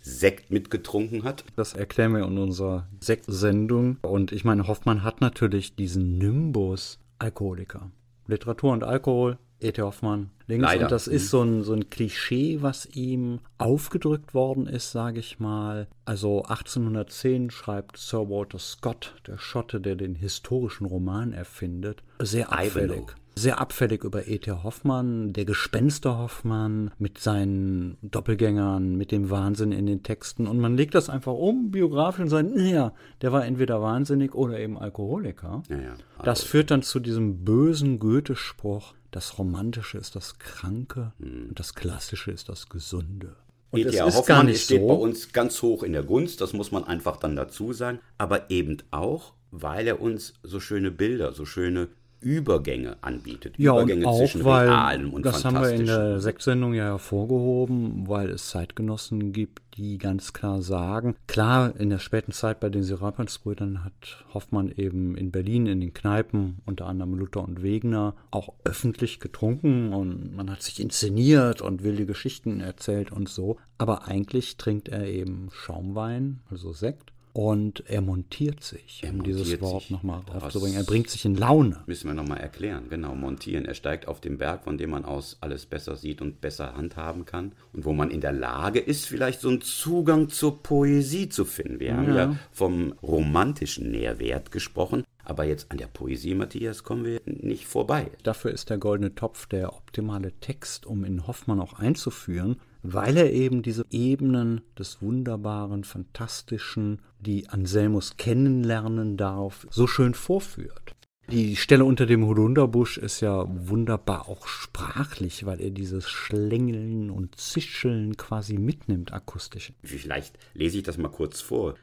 Sekt 0.00 0.50
mitgetrunken 0.50 1.24
hat. 1.24 1.44
Das 1.56 1.74
erklären 1.74 2.12
wir 2.12 2.24
in 2.24 2.38
unserer 2.38 2.88
Sektsendung. 3.00 3.98
Und 4.02 4.32
ich 4.32 4.44
meine, 4.44 4.66
Hoffmann 4.66 5.02
hat 5.04 5.20
natürlich 5.20 5.76
diesen 5.76 6.18
Nimbus 6.18 6.98
Alkoholiker. 7.18 7.90
Literatur 8.26 8.72
und 8.72 8.84
Alkohol 8.84 9.38
E.T. 9.62 9.80
Hoffmann 9.80 10.30
links. 10.52 10.64
Leider. 10.64 10.84
Und 10.84 10.92
das 10.92 11.06
ist 11.06 11.30
so 11.30 11.42
ein, 11.42 11.62
so 11.62 11.72
ein 11.72 11.90
Klischee, 11.90 12.58
was 12.60 12.86
ihm 12.86 13.40
aufgedrückt 13.58 14.34
worden 14.34 14.66
ist, 14.66 14.92
sage 14.92 15.20
ich 15.20 15.40
mal. 15.40 15.88
Also 16.04 16.42
1810 16.44 17.50
schreibt 17.50 17.96
Sir 17.96 18.28
Walter 18.28 18.58
Scott, 18.58 19.14
der 19.26 19.38
Schotte, 19.38 19.80
der 19.80 19.96
den 19.96 20.14
historischen 20.14 20.86
Roman 20.86 21.32
erfindet, 21.32 22.02
sehr 22.20 22.52
abfällig. 22.52 23.14
Sehr 23.34 23.62
abfällig 23.62 24.04
über 24.04 24.28
E.T. 24.28 24.50
Hoffmann, 24.62 25.32
der 25.32 25.46
Gespenster 25.46 26.18
Hoffmann, 26.18 26.90
mit 26.98 27.16
seinen 27.16 27.96
Doppelgängern, 28.02 28.94
mit 28.94 29.10
dem 29.10 29.30
Wahnsinn 29.30 29.72
in 29.72 29.86
den 29.86 30.02
Texten. 30.02 30.46
Und 30.46 30.60
man 30.60 30.76
legt 30.76 30.94
das 30.94 31.08
einfach 31.08 31.32
um, 31.32 31.70
biografisch, 31.70 32.24
und 32.24 32.28
sagt, 32.28 32.54
naja, 32.54 32.92
der 33.22 33.32
war 33.32 33.46
entweder 33.46 33.80
wahnsinnig 33.80 34.34
oder 34.34 34.60
eben 34.60 34.76
Alkoholiker. 34.76 35.62
Ja, 35.70 35.76
ja. 35.76 35.90
Also. 35.92 36.24
Das 36.24 36.42
führt 36.42 36.70
dann 36.70 36.82
zu 36.82 37.00
diesem 37.00 37.42
bösen 37.42 37.98
Goethe-Spruch, 37.98 38.92
das 39.12 39.38
Romantische 39.38 39.98
ist 39.98 40.16
das 40.16 40.38
Kranke 40.38 41.12
hm. 41.20 41.50
und 41.50 41.60
das 41.60 41.74
Klassische 41.74 42.32
ist 42.32 42.48
das 42.48 42.68
Gesunde. 42.68 43.36
Und 43.70 43.80
E.T. 43.80 44.02
Hoffmann 44.02 44.54
steht 44.54 44.80
so. 44.80 44.88
bei 44.88 44.94
uns 44.94 45.32
ganz 45.32 45.62
hoch 45.62 45.82
in 45.82 45.92
der 45.92 46.02
Gunst, 46.02 46.40
das 46.40 46.52
muss 46.52 46.72
man 46.72 46.84
einfach 46.84 47.16
dann 47.18 47.36
dazu 47.36 47.72
sagen, 47.72 48.00
aber 48.18 48.50
eben 48.50 48.78
auch, 48.90 49.34
weil 49.50 49.86
er 49.86 50.00
uns 50.00 50.34
so 50.42 50.60
schöne 50.60 50.90
Bilder, 50.90 51.32
so 51.32 51.46
schöne 51.46 51.88
Übergänge 52.22 52.96
anbietet. 53.02 53.54
Ja, 53.58 53.72
Übergänge 53.72 54.06
und 54.06 54.06
auch, 54.06 54.18
zwischen 54.18 54.44
weil, 54.44 54.68
realem 54.68 55.12
und 55.12 55.26
das 55.26 55.44
haben 55.44 55.60
wir 55.60 55.70
in 55.70 55.86
der 55.86 56.20
Sektsendung 56.20 56.74
ja 56.74 56.84
hervorgehoben, 56.84 58.08
weil 58.08 58.30
es 58.30 58.50
Zeitgenossen 58.50 59.32
gibt, 59.32 59.62
die 59.76 59.98
ganz 59.98 60.32
klar 60.32 60.62
sagen, 60.62 61.16
klar, 61.26 61.74
in 61.78 61.90
der 61.90 61.98
späten 61.98 62.32
Zeit 62.32 62.60
bei 62.60 62.68
den 62.68 62.82
Serapionsbrüdern 62.82 63.84
hat 63.84 64.24
Hoffmann 64.34 64.70
eben 64.76 65.16
in 65.16 65.30
Berlin 65.30 65.66
in 65.66 65.80
den 65.80 65.94
Kneipen, 65.94 66.58
unter 66.66 66.86
anderem 66.86 67.14
Luther 67.14 67.42
und 67.42 67.62
Wegner, 67.62 68.14
auch 68.30 68.52
öffentlich 68.64 69.20
getrunken 69.20 69.92
und 69.92 70.36
man 70.36 70.50
hat 70.50 70.62
sich 70.62 70.80
inszeniert 70.80 71.62
und 71.62 71.82
wilde 71.82 72.06
Geschichten 72.06 72.60
erzählt 72.60 73.12
und 73.12 73.28
so. 73.28 73.58
Aber 73.78 74.06
eigentlich 74.08 74.56
trinkt 74.56 74.88
er 74.88 75.06
eben 75.06 75.48
Schaumwein, 75.52 76.40
also 76.50 76.72
Sekt. 76.72 77.12
Und 77.34 77.84
er 77.88 78.02
montiert 78.02 78.62
sich, 78.62 79.00
Er 79.02 79.10
um 79.10 79.22
dieses 79.22 79.42
montiert 79.42 79.60
Wort 79.62 79.82
sich. 79.82 79.90
nochmal 79.90 80.20
Was- 80.26 80.42
aufzubringen. 80.44 80.76
Er 80.76 80.84
bringt 80.84 81.08
sich 81.08 81.24
in 81.24 81.34
Laune. 81.34 81.82
Müssen 81.86 82.08
wir 82.08 82.14
nochmal 82.14 82.40
erklären. 82.40 82.88
Genau, 82.90 83.14
montieren. 83.14 83.64
Er 83.64 83.72
steigt 83.74 84.06
auf 84.06 84.20
den 84.20 84.36
Berg, 84.36 84.64
von 84.64 84.76
dem 84.76 84.90
man 84.90 85.06
aus 85.06 85.38
alles 85.40 85.64
besser 85.64 85.96
sieht 85.96 86.20
und 86.20 86.42
besser 86.42 86.74
handhaben 86.76 87.24
kann. 87.24 87.52
Und 87.72 87.86
wo 87.86 87.94
man 87.94 88.10
in 88.10 88.20
der 88.20 88.32
Lage 88.32 88.80
ist, 88.80 89.06
vielleicht 89.06 89.40
so 89.40 89.48
einen 89.48 89.62
Zugang 89.62 90.28
zur 90.28 90.62
Poesie 90.62 91.30
zu 91.30 91.46
finden. 91.46 91.80
Wir 91.80 91.96
haben 91.96 92.14
ja 92.14 92.36
vom 92.50 92.92
romantischen 93.02 93.90
Nährwert 93.90 94.52
gesprochen. 94.52 95.04
Aber 95.24 95.44
jetzt 95.44 95.70
an 95.70 95.78
der 95.78 95.86
Poesie, 95.86 96.34
Matthias, 96.34 96.82
kommen 96.82 97.04
wir 97.04 97.20
nicht 97.24 97.66
vorbei. 97.66 98.10
Dafür 98.22 98.50
ist 98.50 98.70
der 98.70 98.78
Goldene 98.78 99.14
Topf 99.14 99.46
der 99.46 99.72
optimale 99.74 100.32
Text, 100.40 100.86
um 100.86 101.04
in 101.04 101.26
Hoffmann 101.26 101.60
auch 101.60 101.74
einzuführen, 101.74 102.56
weil 102.82 103.16
er 103.16 103.32
eben 103.32 103.62
diese 103.62 103.86
Ebenen 103.90 104.62
des 104.78 105.00
Wunderbaren, 105.00 105.84
Fantastischen, 105.84 107.00
die 107.20 107.48
Anselmus 107.48 108.16
kennenlernen 108.16 109.16
darf, 109.16 109.66
so 109.70 109.86
schön 109.86 110.14
vorführt. 110.14 110.96
Die 111.30 111.56
Stelle 111.56 111.84
unter 111.84 112.04
dem 112.04 112.26
Holunderbusch 112.26 112.98
ist 112.98 113.20
ja 113.20 113.46
wunderbar 113.48 114.28
auch 114.28 114.46
sprachlich, 114.48 115.46
weil 115.46 115.60
er 115.60 115.70
dieses 115.70 116.08
Schlängeln 116.08 117.10
und 117.10 117.36
Zischeln 117.36 118.16
quasi 118.16 118.58
mitnimmt 118.58 119.12
akustisch. 119.12 119.72
Vielleicht 119.82 120.36
lese 120.52 120.78
ich 120.78 120.82
das 120.82 120.98
mal 120.98 121.08
kurz 121.08 121.40
vor. 121.40 121.76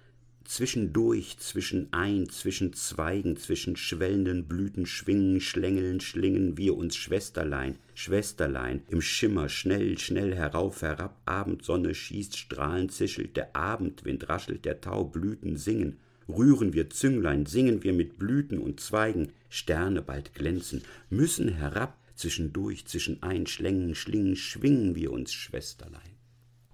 Zwischendurch, 0.49 1.37
zwischen 1.37 1.93
ein, 1.93 2.27
zwischen 2.27 2.73
Zweigen, 2.73 3.37
zwischen 3.37 3.75
schwellenden 3.75 4.47
Blüten 4.47 4.87
schwingen, 4.87 5.41
schlängeln, 5.41 6.01
schlingen 6.01 6.57
wir 6.57 6.75
uns 6.75 6.95
Schwesterlein, 6.95 7.77
Schwesterlein, 7.93 8.81
im 8.89 8.99
Schimmer, 8.99 9.47
schnell, 9.47 9.99
schnell 9.99 10.33
herauf, 10.33 10.81
herab, 10.81 11.21
Abendsonne 11.25 11.93
schießt, 11.93 12.35
Strahlen 12.35 12.89
zischelt, 12.89 13.37
der 13.37 13.55
Abendwind 13.55 14.27
raschelt, 14.27 14.65
der 14.65 14.81
Tau, 14.81 15.03
Blüten 15.03 15.55
singen, 15.55 15.99
rühren 16.27 16.73
wir 16.73 16.89
Zünglein, 16.89 17.45
singen 17.45 17.83
wir 17.83 17.93
mit 17.93 18.17
Blüten 18.17 18.57
und 18.57 18.79
Zweigen, 18.79 19.31
Sterne 19.49 20.01
bald 20.01 20.33
glänzen, 20.33 20.81
müssen 21.11 21.49
herab, 21.49 21.95
zwischendurch, 22.15 22.87
zwischen 22.87 23.21
ein, 23.21 23.45
schlängen, 23.45 23.93
schlingen, 23.93 24.35
schwingen 24.35 24.95
wir 24.95 25.11
uns 25.11 25.31
Schwesterlein. 25.31 26.08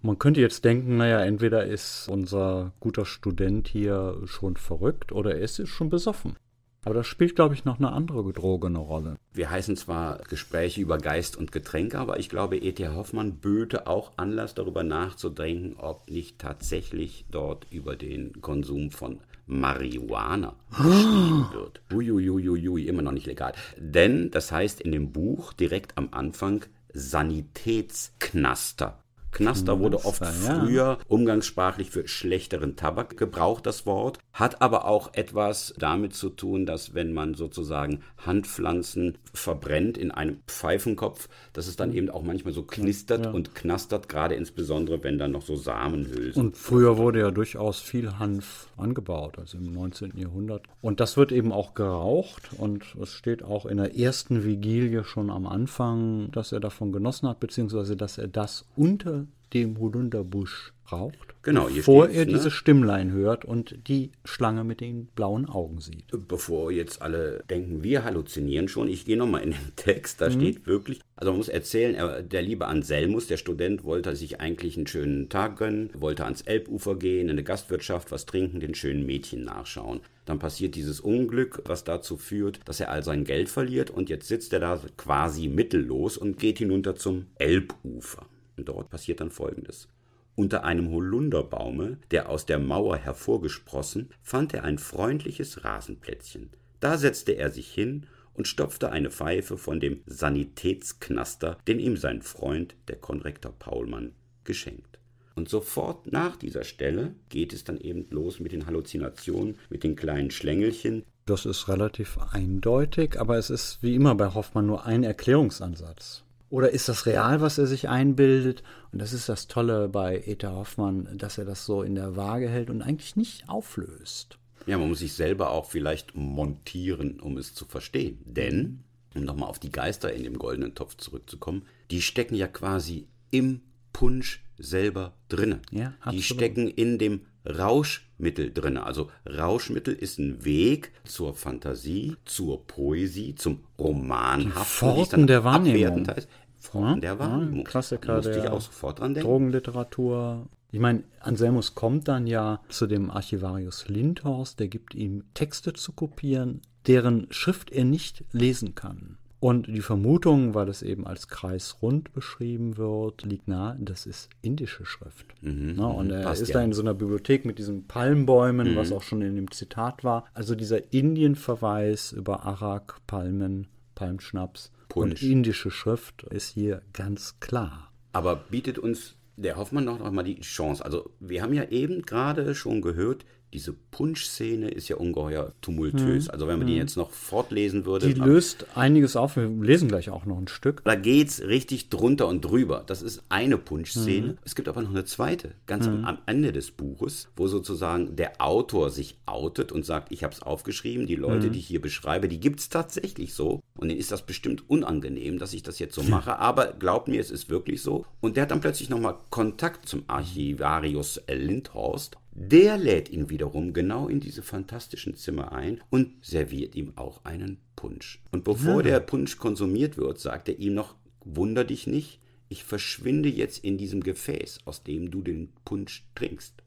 Man 0.06 0.20
könnte 0.20 0.40
jetzt 0.40 0.64
denken, 0.64 0.96
naja, 0.98 1.22
entweder 1.22 1.66
ist 1.66 2.08
unser 2.10 2.74
guter 2.80 3.06
Student 3.06 3.68
hier 3.68 4.22
schon 4.26 4.56
verrückt 4.56 5.12
oder 5.12 5.34
er 5.34 5.42
ist 5.42 5.68
schon 5.68 5.90
besoffen. 5.90 6.36
Aber 6.84 6.94
das 6.94 7.08
spielt, 7.08 7.36
glaube 7.36 7.56
ich, 7.56 7.66
noch 7.66 7.80
eine 7.80 7.92
andere 7.92 8.32
Droge 8.32 8.68
eine 8.68 8.78
Rolle. 8.78 9.16
Wir 9.34 9.50
heißen 9.50 9.76
zwar 9.76 10.20
Gespräche 10.30 10.80
über 10.80 11.00
Geist 11.00 11.36
und 11.36 11.52
Getränke, 11.52 11.98
aber 11.98 12.20
ich 12.20 12.30
glaube, 12.30 12.58
E.T. 12.58 12.88
Hoffmann 12.90 13.38
böte 13.38 13.88
auch 13.88 14.12
Anlass, 14.18 14.54
darüber 14.54 14.84
nachzudenken, 14.84 15.76
ob 15.80 16.08
nicht 16.08 16.38
tatsächlich 16.38 17.26
dort 17.32 17.66
über 17.72 17.96
den 17.96 18.40
Konsum 18.42 18.92
von 18.92 19.22
Marihuana 19.48 20.56
geschrieben 20.70 21.48
wird. 21.52 21.82
Uiuiuiui, 21.92 22.88
immer 22.88 23.02
noch 23.02 23.12
nicht 23.12 23.26
legal. 23.26 23.54
Denn 23.76 24.30
das 24.30 24.52
heißt 24.52 24.82
in 24.82 24.92
dem 24.92 25.12
Buch 25.12 25.54
direkt 25.54 25.98
am 25.98 26.10
Anfang 26.12 26.64
Sanitätsknaster. 26.94 29.00
Knaster 29.36 29.80
wurde 29.80 30.06
oft 30.06 30.22
ja. 30.22 30.32
früher 30.32 30.98
umgangssprachlich 31.08 31.92
für 31.92 32.08
schlechteren 32.08 32.76
Tabak 32.78 33.18
gebraucht, 33.18 33.66
das 33.66 33.86
Wort, 33.86 34.18
hat 34.32 34.62
aber 34.62 34.86
auch 34.86 35.14
etwas 35.14 35.74
damit 35.78 36.14
zu 36.14 36.30
tun, 36.30 36.66
dass 36.66 36.94
wenn 36.94 37.14
man 37.14 37.36
sozusagen 37.36 38.00
Handpflanzen 38.18 39.18
verbrennt 39.34 39.98
in 39.98 40.12
einem 40.12 40.40
Pfeifenkopf, 40.48 41.28
dass 41.54 41.68
es 41.68 41.76
dann 41.76 41.94
eben 41.94 42.10
auch 42.10 42.24
manchmal 42.24 42.54
so 42.54 42.64
knistert 42.64 43.26
Ja. 43.26 43.32
und 43.32 43.56
knastert, 43.56 44.08
gerade 44.08 44.36
insbesondere 44.36 45.04
wenn 45.04 45.18
dann 45.18 45.32
noch 45.32 45.42
so 45.42 45.56
Samenhülsen. 45.56 46.42
Und 46.42 46.58
früher 46.58 46.98
wurde 46.98 47.20
ja 47.20 47.32
durchaus 47.32 47.82
viel 47.82 48.18
Hanf 48.18 48.70
angebaut, 48.78 49.38
also 49.38 49.58
im 49.58 49.74
19. 49.74 50.14
Jahrhundert. 50.18 50.64
Und 50.82 51.02
das 51.02 51.18
wird 51.18 51.34
eben 51.34 51.52
auch 51.52 51.74
geraucht 51.74 52.52
und 52.58 52.96
es 53.02 53.12
steht 53.12 53.44
auch 53.44 53.66
in 53.66 53.78
der 53.78 53.98
ersten 53.98 54.46
Vigilie 54.46 55.04
schon 55.04 55.30
am 55.30 55.46
Anfang, 55.46 56.32
dass 56.32 56.54
er 56.54 56.62
davon 56.62 56.94
genossen 56.94 57.28
hat, 57.28 57.42
beziehungsweise 57.42 57.98
dass 57.98 58.18
er 58.18 58.28
das 58.28 58.66
unter 58.78 59.25
dem 59.54 59.80
Holunderbusch 59.80 60.74
raucht, 60.92 61.36
Genau, 61.42 61.68
bevor 61.68 62.10
er 62.10 62.26
ne? 62.26 62.34
diese 62.34 62.50
Stimmlein 62.50 63.12
hört 63.12 63.46
und 63.46 63.88
die 63.88 64.12
Schlange 64.24 64.64
mit 64.64 64.82
den 64.82 65.06
blauen 65.08 65.48
Augen 65.48 65.80
sieht. 65.80 66.06
Bevor 66.28 66.72
jetzt 66.72 67.02
alle 67.02 67.44
denken, 67.50 67.84
wir 67.84 68.04
halluzinieren 68.04 68.68
schon, 68.68 68.88
ich 68.88 69.06
gehe 69.06 69.16
nochmal 69.18 69.44
in 69.44 69.52
den 69.52 69.76
Text, 69.76 70.22
da 70.22 70.32
steht 70.32 70.66
wirklich, 70.66 71.02
also 71.16 71.32
man 71.32 71.38
muss 71.38 71.50
erzählen, 71.50 71.96
er, 71.96 72.24
der 72.24 72.42
liebe 72.42 72.66
Anselmus, 72.68 73.28
der 73.28 73.38
Student, 73.38 73.84
wollte 73.84 74.16
sich 74.16 74.42
eigentlich 74.42 74.76
einen 74.76 74.88
schönen 74.88 75.30
Tag 75.30 75.58
gönnen, 75.58 75.92
wollte 75.94 76.26
ans 76.26 76.42
Elbufer 76.42 76.96
gehen, 76.96 77.26
in 77.26 77.32
eine 77.32 77.44
Gastwirtschaft, 77.44 78.12
was 78.12 78.26
trinken, 78.26 78.60
den 78.60 78.76
schönen 78.76 79.06
Mädchen 79.06 79.44
nachschauen. 79.44 80.02
Dann 80.26 80.40
passiert 80.40 80.74
dieses 80.74 81.00
Unglück, 81.00 81.62
was 81.66 81.84
dazu 81.84 82.18
führt, 82.18 82.60
dass 82.66 82.80
er 82.80 82.90
all 82.90 83.04
sein 83.04 83.24
Geld 83.24 83.50
verliert 83.50 83.92
und 83.92 84.10
jetzt 84.10 84.28
sitzt 84.28 84.52
er 84.54 84.60
da 84.60 84.82
quasi 84.98 85.48
mittellos 85.48 86.18
und 86.18 86.40
geht 86.40 86.58
hinunter 86.58 86.96
zum 86.96 87.28
Elbufer. 87.38 88.26
Dort 88.58 88.90
passiert 88.90 89.20
dann 89.20 89.32
Folgendes. 89.32 89.88
Unter 90.36 90.66
einem 90.66 90.92
Holunderbaume, 90.92 91.98
der 92.12 92.30
aus 92.30 92.46
der 92.46 92.60
Mauer 92.60 92.98
hervorgesprossen, 92.98 94.10
fand 94.22 94.54
er 94.54 94.64
ein 94.64 94.78
freundliches 94.78 95.64
Rasenplätzchen. 95.64 96.50
Da 96.82 96.98
setzte 96.98 97.34
er 97.34 97.52
sich 97.52 97.72
hin 97.72 98.06
und 98.34 98.48
stopfte 98.48 98.92
eine 98.92 99.12
Pfeife 99.12 99.58
von 99.58 99.80
dem 99.80 100.02
Sanitätsknaster, 100.06 101.58
den 101.68 101.80
ihm 101.80 101.96
sein 101.96 102.22
Freund, 102.22 102.76
der 102.90 102.98
Konrektor 102.98 103.54
Paulmann, 103.54 104.12
geschenkt. 104.44 105.00
Und 105.36 105.50
sofort 105.50 106.12
nach 106.12 106.36
dieser 106.36 106.64
Stelle 106.64 107.16
geht 107.30 107.54
es 107.54 107.64
dann 107.64 107.78
eben 107.78 108.08
los 108.10 108.40
mit 108.40 108.52
den 108.52 108.66
Halluzinationen, 108.66 109.58
mit 109.70 109.84
den 109.84 109.96
kleinen 109.96 110.32
Schlängelchen. 110.32 111.04
Das 111.26 111.46
ist 111.46 111.68
relativ 111.70 112.18
eindeutig, 112.18 113.20
aber 113.20 113.38
es 113.38 113.50
ist 113.50 113.82
wie 113.82 113.96
immer 113.96 114.16
bei 114.16 114.34
Hoffmann 114.34 114.68
nur 114.68 114.86
ein 114.86 115.04
Erklärungsansatz. 115.04 116.25
Oder 116.56 116.70
ist 116.70 116.88
das 116.88 117.06
real, 117.06 117.42
was 117.42 117.58
er 117.58 117.68
sich 117.68 117.90
einbildet? 117.90 118.64
Und 118.94 119.02
das 119.02 119.12
ist 119.12 119.28
das 119.28 119.48
Tolle 119.48 119.90
bei 119.90 120.24
Eta 120.26 120.54
Hoffmann, 120.54 121.10
dass 121.18 121.38
er 121.38 121.44
das 121.44 121.66
so 121.66 121.82
in 121.82 121.96
der 121.96 122.16
Waage 122.16 122.48
hält 122.48 122.70
und 122.70 122.82
eigentlich 122.82 123.18
nicht 123.18 123.50
auflöst. 123.50 124.38
Ja, 124.66 124.78
man 124.78 124.88
muss 124.88 125.00
sich 125.00 125.12
selber 125.12 125.50
auch 125.50 125.66
vielleicht 125.70 126.16
montieren, 126.16 127.20
um 127.20 127.36
es 127.36 127.54
zu 127.54 127.66
verstehen. 127.66 128.20
Denn, 128.24 128.86
um 129.16 129.26
nochmal 129.26 129.50
auf 129.50 129.60
die 129.60 129.70
Geister 129.70 130.14
in 130.14 130.24
dem 130.24 130.40
goldenen 130.40 130.76
Topf 130.76 130.96
zurückzukommen, 130.96 131.64
die 131.92 132.02
stecken 132.02 132.36
ja 132.36 132.48
quasi 132.48 133.06
im 133.32 133.60
Punsch 133.92 134.42
selber 134.58 135.12
drinne. 135.28 135.60
Ja, 135.72 135.94
die 136.10 136.24
stecken 136.24 136.70
in 136.70 136.98
dem 136.98 137.26
Rauschmittel 137.46 138.52
drinne. 138.52 138.86
Also 138.86 139.12
Rauschmittel 139.28 139.94
ist 139.94 140.20
ein 140.20 140.46
Weg 140.46 140.92
zur 141.04 141.36
Fantasie, 141.36 142.16
zur 142.24 142.66
Poesie, 142.66 143.36
zum 143.36 143.66
Romanhaften. 143.78 144.64
Pforten 144.64 145.02
es 145.02 145.10
dann 145.10 145.28
der 145.28 145.44
Wahrnehmung. 145.44 146.00
abwertend 146.08 146.28
Pforten 146.66 147.02
der 147.02 147.20
Wahrnehmung. 147.20 147.64
Klassiker 147.64 148.16
Musste 148.18 148.32
ich 148.36 148.42
der 148.42 148.54
auch 148.54 148.62
sofort 148.62 149.00
dran 149.00 149.14
denken. 149.14 149.28
Drogenliteratur. 149.30 150.48
Ich 150.72 150.80
meine, 150.80 151.04
Anselmus 151.22 151.74
kommt 151.76 152.08
dann 152.08 152.28
ja 152.28 152.60
zu 152.70 152.86
dem 152.88 153.10
Archivarius 153.10 153.88
Lindhorst, 153.88 154.60
der 154.60 154.68
gibt 154.68 154.94
ihm 154.94 155.24
Texte 155.34 155.74
zu 155.74 155.94
kopieren, 155.94 156.62
deren 156.88 157.28
Schrift 157.32 157.72
er 157.72 157.86
nicht 157.86 158.24
lesen 158.32 158.76
kann. 158.76 159.18
Und 159.40 159.68
die 159.68 159.82
Vermutung, 159.82 160.56
weil 160.56 160.70
es 160.70 160.82
eben 160.82 161.06
als 161.06 161.28
kreisrund 161.28 162.14
beschrieben 162.14 162.78
wird, 162.78 163.24
liegt 163.24 163.48
nahe, 163.48 163.78
das 163.80 164.08
ist 164.08 164.30
indische 164.42 164.86
Schrift. 164.86 165.28
Na, 165.42 165.86
und 165.88 166.10
er 166.10 166.20
Mhm, 166.20 166.24
passt 166.24 166.42
ist 166.42 166.50
ja. 166.50 166.56
Mhm. 166.56 166.60
da 166.60 166.66
in 166.66 166.74
so 166.74 166.82
einer 166.82 166.94
Bibliothek 166.96 167.46
mit 167.46 167.60
diesen 167.60 167.86
Palmbäumen, 167.86 168.76
was 168.76 168.92
auch 168.92 169.04
schon 169.04 169.22
in 169.22 169.36
dem 169.36 169.52
Zitat 169.52 170.04
war. 170.04 170.26
Also 170.34 170.56
dieser 170.56 170.92
Indienverweis 170.94 172.12
über 172.12 172.44
Arak, 172.46 173.02
Palmen, 173.08 173.68
Palmschnaps 173.94 174.72
Punsch. 174.90 175.22
und 175.22 175.30
indische 175.30 175.72
Schrift 175.72 176.24
ist 176.24 176.50
hier 176.50 176.82
ganz 176.94 177.40
klar. 177.40 177.92
Aber 178.14 178.36
bietet 178.36 178.80
uns 178.80 179.16
der 179.38 179.58
Hoffmann 179.58 179.86
noch, 179.86 180.00
noch 180.00 180.12
mal 180.12 180.24
die 180.24 180.40
Chance. 180.42 180.84
Also 180.84 181.12
wir 181.20 181.42
haben 181.42 181.54
ja 181.54 181.66
eben 181.66 182.04
gerade 182.04 182.56
schon 182.56 182.82
gehört, 182.82 183.26
diese 183.56 183.72
Punschszene 183.72 184.68
ist 184.68 184.90
ja 184.90 184.98
ungeheuer 184.98 185.54
tumultös. 185.62 186.26
Mhm. 186.26 186.32
Also 186.32 186.48
wenn 186.48 186.58
man 186.58 186.68
die 186.68 186.74
mhm. 186.74 186.80
jetzt 186.80 186.98
noch 186.98 187.12
fortlesen 187.12 187.86
würde. 187.86 188.08
Die 188.08 188.20
löst 188.20 188.66
einiges 188.76 189.16
auf. 189.16 189.38
Wir 189.38 189.48
lesen 189.48 189.88
gleich 189.88 190.10
auch 190.10 190.26
noch 190.26 190.38
ein 190.38 190.50
Stück. 190.50 190.84
Da 190.84 190.96
geht 190.96 191.30
es 191.30 191.42
richtig 191.42 191.88
drunter 191.90 192.28
und 192.28 192.44
drüber. 192.44 192.84
Das 192.86 193.02
ist 193.02 193.24
eine 193.30 193.58
Punschszene. 193.58 194.34
Mhm. 194.34 194.38
Es 194.44 194.56
gibt 194.56 194.68
aber 194.68 194.82
noch 194.82 194.90
eine 194.90 195.06
zweite, 195.06 195.54
ganz 195.68 195.88
mhm. 195.88 196.04
am 196.04 196.18
Ende 196.26 196.52
des 196.52 196.72
Buches, 196.72 197.30
wo 197.38 197.48
sozusagen 197.48 198.18
der 198.18 198.42
Autor 198.42 198.90
sich 198.90 199.18
outet 199.26 199.72
und 199.72 199.86
sagt, 199.86 200.12
ich 200.12 200.26
habe 200.26 200.34
es 200.34 200.42
aufgeschrieben, 200.42 201.08
die 201.08 201.16
Leute, 201.16 201.48
mhm. 201.48 201.54
die 201.54 201.60
ich 201.60 201.68
hier 201.68 201.82
beschreibe, 201.82 202.28
die 202.28 202.42
gibt 202.42 202.60
es 202.60 202.68
tatsächlich 202.68 203.34
so. 203.34 203.62
Und 203.78 203.88
denen 203.88 204.02
ist 204.02 204.12
das 204.12 204.24
bestimmt 204.24 204.70
unangenehm, 204.70 205.40
dass 205.40 205.54
ich 205.54 205.64
das 205.64 205.80
jetzt 205.80 205.96
so 205.96 206.04
mache. 206.10 206.40
Aber 206.40 206.74
glaubt 206.74 207.08
mir, 207.08 207.22
es 207.22 207.32
ist 207.32 207.50
wirklich 207.50 207.82
so. 207.82 208.06
Und 208.20 208.36
der 208.36 208.44
hat 208.44 208.52
dann 208.52 208.60
plötzlich 208.60 208.90
nochmal 208.90 209.16
Kontakt 209.30 209.88
zum 209.88 210.04
Archivarius 210.08 211.22
Lindhorst 211.30 212.18
der 212.38 212.78
lädt 212.78 213.10
ihn 213.10 213.30
wiederum 213.30 213.72
genau 213.72 214.10
in 214.10 214.20
diese 214.20 214.44
fantastischen 214.44 215.16
Zimmer 215.16 215.54
ein 215.54 215.82
und 215.90 216.14
serviert 216.22 216.76
ihm 216.76 216.92
auch 216.98 217.24
einen 217.24 217.60
Punsch. 217.78 218.22
Und 218.32 218.44
bevor 218.44 218.78
ja. 218.78 218.92
der 218.92 219.00
Punsch 219.00 219.38
konsumiert 219.38 219.98
wird, 219.98 220.20
sagt 220.20 220.50
er 220.50 220.60
ihm 220.60 220.74
noch, 220.74 220.96
wunder 221.22 221.64
dich 221.64 221.88
nicht, 221.88 222.20
ich 222.50 222.66
verschwinde 222.66 223.30
jetzt 223.30 223.64
in 223.64 223.78
diesem 223.78 224.04
Gefäß, 224.04 224.60
aus 224.66 224.84
dem 224.84 225.12
du 225.12 225.22
den 225.22 225.54
Punsch 225.64 226.06
trinkst. 226.14 226.62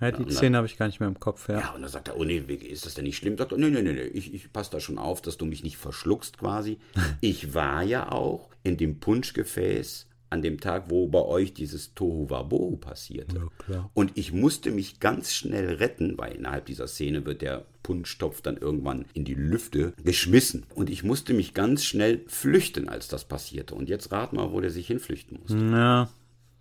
Ja, 0.00 0.12
die 0.12 0.30
Szene 0.30 0.58
habe 0.58 0.66
ich 0.66 0.76
gar 0.76 0.86
nicht 0.86 1.00
mehr 1.00 1.08
im 1.08 1.18
Kopf, 1.18 1.48
ja. 1.48 1.60
Ja, 1.60 1.70
und 1.72 1.80
dann 1.80 1.90
sagt 1.90 2.08
er, 2.08 2.18
oh 2.18 2.24
nee, 2.24 2.36
ist 2.38 2.84
das 2.84 2.92
denn 2.92 3.04
nicht 3.04 3.16
schlimm? 3.16 3.38
Sagt 3.38 3.52
er, 3.52 3.58
nee, 3.58 3.70
nee, 3.70 3.80
nee, 3.80 3.94
nee, 3.94 4.02
ich, 4.02 4.34
ich 4.34 4.52
passe 4.52 4.70
da 4.70 4.80
schon 4.80 4.98
auf, 4.98 5.22
dass 5.22 5.38
du 5.38 5.46
mich 5.46 5.64
nicht 5.64 5.78
verschluckst 5.78 6.36
quasi. 6.36 6.78
ich 7.22 7.54
war 7.54 7.82
ja 7.82 8.12
auch 8.12 8.50
in 8.62 8.76
dem 8.76 9.00
Punschgefäß 9.00 10.06
an 10.36 10.42
dem 10.42 10.60
Tag, 10.60 10.90
wo 10.90 11.08
bei 11.08 11.22
euch 11.22 11.54
dieses 11.54 11.94
Tohuwabohu 11.94 12.76
passierte. 12.76 13.48
Ja, 13.68 13.90
und 13.94 14.12
ich 14.14 14.32
musste 14.32 14.70
mich 14.70 15.00
ganz 15.00 15.32
schnell 15.32 15.74
retten, 15.74 16.16
weil 16.16 16.36
innerhalb 16.36 16.66
dieser 16.66 16.86
Szene 16.86 17.24
wird 17.26 17.42
der 17.42 17.64
Punschtopf 17.82 18.42
dann 18.42 18.56
irgendwann 18.56 19.06
in 19.14 19.24
die 19.24 19.34
Lüfte 19.34 19.94
geschmissen. 20.04 20.64
Und 20.74 20.90
ich 20.90 21.02
musste 21.02 21.34
mich 21.34 21.54
ganz 21.54 21.84
schnell 21.84 22.22
flüchten, 22.26 22.88
als 22.88 23.08
das 23.08 23.24
passierte. 23.24 23.74
Und 23.74 23.88
jetzt 23.88 24.12
rat 24.12 24.32
mal, 24.32 24.52
wo 24.52 24.60
der 24.60 24.70
sich 24.70 24.86
hinflüchten 24.86 25.38
musste. 25.40 25.58
Ja, 25.58 26.08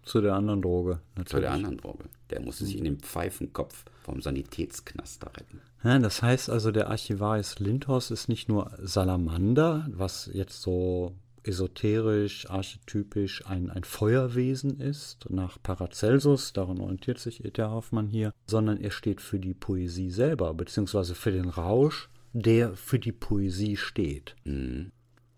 zu 0.03 0.21
der 0.21 0.35
anderen 0.35 0.61
Droge. 0.61 1.01
Natürlich. 1.15 1.29
Zu 1.29 1.41
der 1.41 1.51
anderen 1.51 1.77
Droge. 1.77 2.05
Der 2.29 2.41
musste 2.41 2.65
sich 2.65 2.77
in 2.77 2.83
den 2.83 2.99
Pfeifenkopf 2.99 3.85
vom 4.03 4.21
Sanitätsknaster 4.21 5.31
retten. 5.35 5.61
Ja, 5.83 5.99
das 5.99 6.21
heißt 6.21 6.49
also, 6.49 6.71
der 6.71 6.89
Archivarius 6.89 7.59
Lindhorst 7.59 8.11
ist 8.11 8.29
nicht 8.29 8.47
nur 8.47 8.71
Salamander, 8.81 9.87
was 9.91 10.29
jetzt 10.31 10.61
so 10.61 11.15
esoterisch, 11.47 12.49
archetypisch 12.49 13.45
ein, 13.45 13.69
ein 13.69 13.83
Feuerwesen 13.83 14.79
ist, 14.79 15.29
nach 15.29 15.61
Paracelsus, 15.61 16.53
daran 16.53 16.79
orientiert 16.79 17.19
sich 17.19 17.43
E.T. 17.43 17.61
Hoffmann 17.63 18.07
hier, 18.07 18.33
sondern 18.47 18.79
er 18.79 18.91
steht 18.91 19.21
für 19.21 19.39
die 19.39 19.53
Poesie 19.53 20.11
selber, 20.11 20.53
beziehungsweise 20.53 21.15
für 21.15 21.31
den 21.31 21.49
Rausch, 21.49 22.09
der 22.33 22.75
für 22.75 22.99
die 22.99 23.11
Poesie 23.11 23.77
steht. 23.77 24.35
Mhm. 24.43 24.91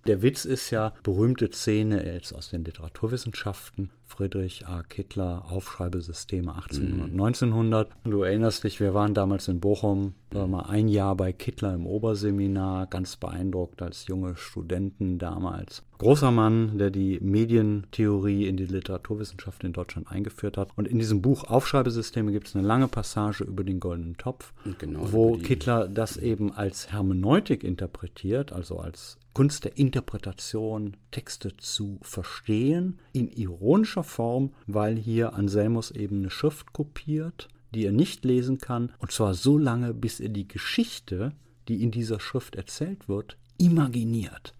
Der 0.07 0.21
Witz 0.21 0.45
ist 0.45 0.71
ja, 0.71 0.93
berühmte 1.03 1.51
Szene 1.51 2.05
jetzt 2.05 2.33
aus 2.33 2.49
den 2.49 2.63
Literaturwissenschaften, 2.63 3.91
Friedrich 4.07 4.67
A. 4.67 4.83
Kittler, 4.83 5.45
Aufschreibesysteme 5.49 6.55
1800, 6.55 7.11
mhm. 7.11 7.19
1900. 7.19 7.89
Du 8.05 8.23
erinnerst 8.23 8.63
dich, 8.63 8.79
wir 8.79 8.93
waren 8.93 9.13
damals 9.13 9.47
in 9.47 9.59
Bochum, 9.59 10.13
war 10.31 10.47
mal 10.47 10.63
ein 10.63 10.87
Jahr 10.87 11.15
bei 11.15 11.33
Kittler 11.33 11.73
im 11.73 11.85
Oberseminar, 11.85 12.87
ganz 12.87 13.17
beeindruckt 13.17 13.81
als 13.81 14.07
junge 14.07 14.35
Studenten 14.37 15.19
damals. 15.19 15.83
Großer 15.97 16.31
Mann, 16.31 16.77
der 16.77 16.91
die 16.91 17.19
Medientheorie 17.21 18.47
in 18.47 18.55
die 18.55 18.65
Literaturwissenschaft 18.65 19.63
in 19.63 19.73
Deutschland 19.73 20.09
eingeführt 20.09 20.57
hat. 20.57 20.69
Und 20.75 20.87
in 20.87 20.99
diesem 20.99 21.21
Buch 21.21 21.43
Aufschreibesysteme 21.43 22.31
gibt 22.31 22.47
es 22.47 22.55
eine 22.55 22.65
lange 22.65 22.87
Passage 22.87 23.43
über 23.43 23.63
den 23.63 23.79
goldenen 23.79 24.15
Topf, 24.17 24.53
genau, 24.77 25.11
wo 25.11 25.37
Kittler 25.37 25.87
das 25.87 26.17
eben 26.17 26.53
als 26.53 26.91
Hermeneutik 26.91 27.63
interpretiert, 27.63 28.53
also 28.53 28.77
als 28.77 29.17
Kunst 29.37 29.65
der 29.65 29.77
Interpretation, 29.77 30.97
Texte 31.11 31.55
zu 31.57 31.99
verstehen, 32.01 32.99
in 33.13 33.29
ironischer 33.29 33.96
Form, 34.03 34.53
weil 34.65 34.95
hier 34.95 35.33
Anselmus 35.33 35.91
eben 35.91 36.19
eine 36.19 36.29
Schrift 36.29 36.73
kopiert, 36.73 37.47
die 37.73 37.85
er 37.85 37.91
nicht 37.91 38.25
lesen 38.25 38.57
kann, 38.57 38.91
und 38.99 39.11
zwar 39.11 39.33
so 39.33 39.57
lange, 39.57 39.93
bis 39.93 40.19
er 40.19 40.29
die 40.29 40.47
Geschichte, 40.47 41.33
die 41.67 41.83
in 41.83 41.91
dieser 41.91 42.19
Schrift 42.19 42.55
erzählt 42.55 43.09
wird, 43.09 43.37
imaginiert. 43.57 44.53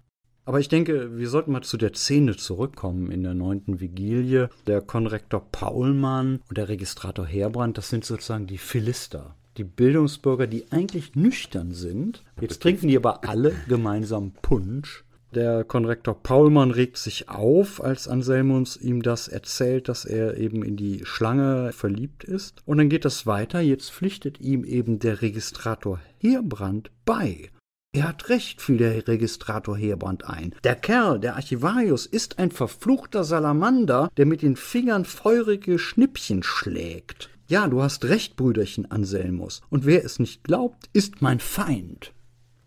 Aber 0.45 0.59
ich 0.59 0.69
denke, 0.69 1.17
wir 1.17 1.29
sollten 1.29 1.51
mal 1.51 1.61
zu 1.61 1.75
der 1.75 1.93
Szene 1.93 2.37
zurückkommen 2.37 3.11
in 3.11 3.23
der 3.23 3.33
neunten 3.33 3.81
Vigilie. 3.81 4.49
Der 4.65 4.81
Konrektor 4.81 5.41
Paulmann 5.51 6.39
und 6.47 6.57
der 6.57 6.69
Registrator 6.69 7.25
Herbrand, 7.25 7.77
das 7.77 7.89
sind 7.89 8.05
sozusagen 8.05 8.47
die 8.47 8.57
Philister 8.57 9.35
die 9.57 9.63
Bildungsbürger, 9.63 10.47
die 10.47 10.71
eigentlich 10.71 11.15
nüchtern 11.15 11.71
sind. 11.71 12.23
Jetzt 12.39 12.61
trinken 12.61 12.87
die 12.87 12.97
aber 12.97 13.23
alle 13.23 13.53
gemeinsam 13.67 14.31
Punsch. 14.41 15.03
Der 15.37 15.63
Konrektor 15.63 16.15
Paulmann 16.15 16.71
regt 16.71 16.97
sich 16.97 17.29
auf, 17.29 17.83
als 17.83 18.07
Anselmus 18.07 18.75
ihm 18.75 19.03
das 19.03 19.27
erzählt, 19.27 19.87
dass 19.87 20.03
er 20.03 20.35
eben 20.35 20.63
in 20.63 20.77
die 20.77 21.05
Schlange 21.05 21.73
verliebt 21.73 22.23
ist. 22.23 22.63
Und 22.65 22.79
dann 22.79 22.89
geht 22.89 23.05
das 23.05 23.27
weiter. 23.27 23.59
Jetzt 23.59 23.91
pflichtet 23.91 24.41
ihm 24.41 24.63
eben 24.63 24.97
der 24.97 25.21
Registrator 25.21 25.99
Heerbrand 26.17 26.89
bei. 27.05 27.51
Er 27.95 28.07
hat 28.07 28.29
recht, 28.29 28.63
fiel 28.63 28.77
der 28.77 29.07
Registrator 29.07 29.77
Heerbrand 29.77 30.27
ein. 30.27 30.55
Der 30.63 30.73
Kerl, 30.73 31.19
der 31.19 31.35
Archivarius, 31.35 32.07
ist 32.07 32.39
ein 32.39 32.49
verfluchter 32.49 33.23
Salamander, 33.23 34.09
der 34.17 34.25
mit 34.25 34.41
den 34.41 34.55
Fingern 34.55 35.05
feurige 35.05 35.77
Schnippchen 35.77 36.41
schlägt. 36.41 37.29
Ja, 37.47 37.67
du 37.67 37.83
hast 37.83 38.05
recht, 38.05 38.37
Brüderchen 38.37 38.89
Anselmus, 38.89 39.61
und 39.69 39.85
wer 39.85 40.03
es 40.03 40.17
nicht 40.17 40.43
glaubt, 40.43 40.89
ist 40.93 41.21
mein 41.21 41.39
Feind. 41.39 42.11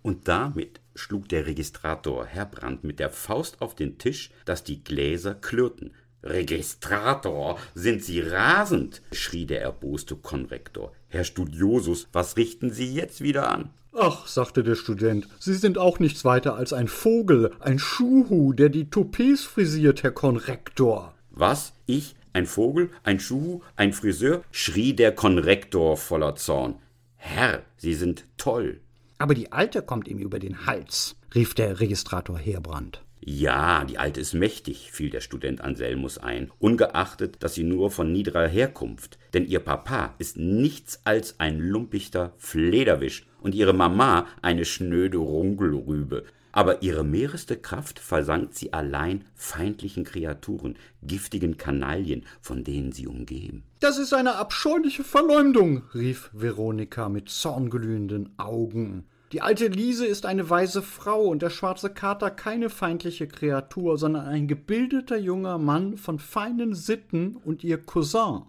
Und 0.02 0.28
damit 0.28 0.79
schlug 1.00 1.28
der 1.28 1.46
Registrator 1.46 2.26
Herbrand 2.26 2.84
mit 2.84 2.98
der 3.00 3.10
Faust 3.10 3.60
auf 3.60 3.74
den 3.74 3.98
Tisch, 3.98 4.30
dass 4.44 4.62
die 4.62 4.84
Gläser 4.84 5.34
klirrten. 5.34 5.92
Registrator, 6.22 7.58
sind 7.74 8.04
Sie 8.04 8.20
rasend? 8.20 9.02
schrie 9.12 9.46
der 9.46 9.62
erboste 9.62 10.16
Konrektor. 10.16 10.92
Herr 11.08 11.24
Studiosus, 11.24 12.08
was 12.12 12.36
richten 12.36 12.70
Sie 12.70 12.94
jetzt 12.94 13.22
wieder 13.22 13.50
an? 13.50 13.70
Ach, 13.92 14.26
sagte 14.26 14.62
der 14.62 14.76
Student, 14.76 15.26
Sie 15.40 15.54
sind 15.54 15.78
auch 15.78 15.98
nichts 15.98 16.24
weiter 16.24 16.54
als 16.54 16.72
ein 16.72 16.86
Vogel, 16.86 17.52
ein 17.58 17.78
Schuhu, 17.78 18.52
der 18.52 18.68
die 18.68 18.88
Toupets 18.90 19.42
frisiert, 19.42 20.02
Herr 20.02 20.12
Konrektor. 20.12 21.14
Was? 21.30 21.72
Ich? 21.86 22.14
ein 22.32 22.46
Vogel, 22.46 22.90
ein 23.02 23.18
Schuh, 23.18 23.60
ein 23.76 23.92
Friseur, 23.92 24.44
schrie 24.52 24.94
der 24.94 25.12
Konrektor 25.12 25.96
voller 25.96 26.36
Zorn. 26.36 26.76
Herr, 27.16 27.62
Sie 27.76 27.94
sind 27.94 28.24
toll. 28.36 28.80
Aber 29.20 29.34
die 29.34 29.52
Alte 29.52 29.82
kommt 29.82 30.08
ihm 30.08 30.16
über 30.18 30.38
den 30.38 30.64
Hals, 30.64 31.14
rief 31.34 31.52
der 31.52 31.78
Registrator 31.78 32.38
Heerbrand. 32.38 33.04
Ja, 33.20 33.84
die 33.84 33.98
Alte 33.98 34.18
ist 34.18 34.32
mächtig, 34.32 34.90
fiel 34.92 35.10
der 35.10 35.20
Student 35.20 35.60
Anselmus 35.60 36.16
ein, 36.16 36.50
ungeachtet, 36.58 37.36
dass 37.40 37.52
sie 37.52 37.62
nur 37.62 37.90
von 37.90 38.10
niederer 38.10 38.48
Herkunft, 38.48 39.18
denn 39.34 39.44
ihr 39.44 39.60
Papa 39.60 40.14
ist 40.16 40.38
nichts 40.38 41.02
als 41.04 41.38
ein 41.38 41.58
lumpichter 41.58 42.32
Flederwisch 42.38 43.26
und 43.42 43.54
ihre 43.54 43.74
Mama 43.74 44.26
eine 44.40 44.64
schnöde 44.64 45.18
Runkelrübe, 45.18 46.24
aber 46.52 46.82
ihre 46.82 47.04
mehreste 47.04 47.56
Kraft 47.56 47.98
versank 47.98 48.54
sie 48.54 48.72
allein 48.72 49.24
feindlichen 49.34 50.04
Kreaturen, 50.04 50.76
giftigen 51.02 51.58
Kanaillen, 51.58 52.24
von 52.40 52.64
denen 52.64 52.92
sie 52.92 53.06
umgeben. 53.06 53.64
Das 53.80 53.98
ist 53.98 54.12
eine 54.12 54.36
abscheuliche 54.36 55.04
Verleumdung, 55.04 55.82
rief 55.94 56.30
Veronika 56.32 57.08
mit 57.08 57.28
zornglühenden 57.28 58.30
Augen. 58.38 59.04
Die 59.32 59.42
alte 59.42 59.68
Liese 59.68 60.06
ist 60.06 60.26
eine 60.26 60.50
weise 60.50 60.82
Frau 60.82 61.22
und 61.22 61.40
der 61.40 61.50
schwarze 61.50 61.90
Kater 61.90 62.32
keine 62.32 62.68
feindliche 62.68 63.28
Kreatur, 63.28 63.96
sondern 63.96 64.26
ein 64.26 64.48
gebildeter 64.48 65.18
junger 65.18 65.56
Mann 65.56 65.96
von 65.96 66.18
feinen 66.18 66.74
Sitten 66.74 67.36
und 67.36 67.62
ihr 67.62 67.78
Cousin. 67.78 68.42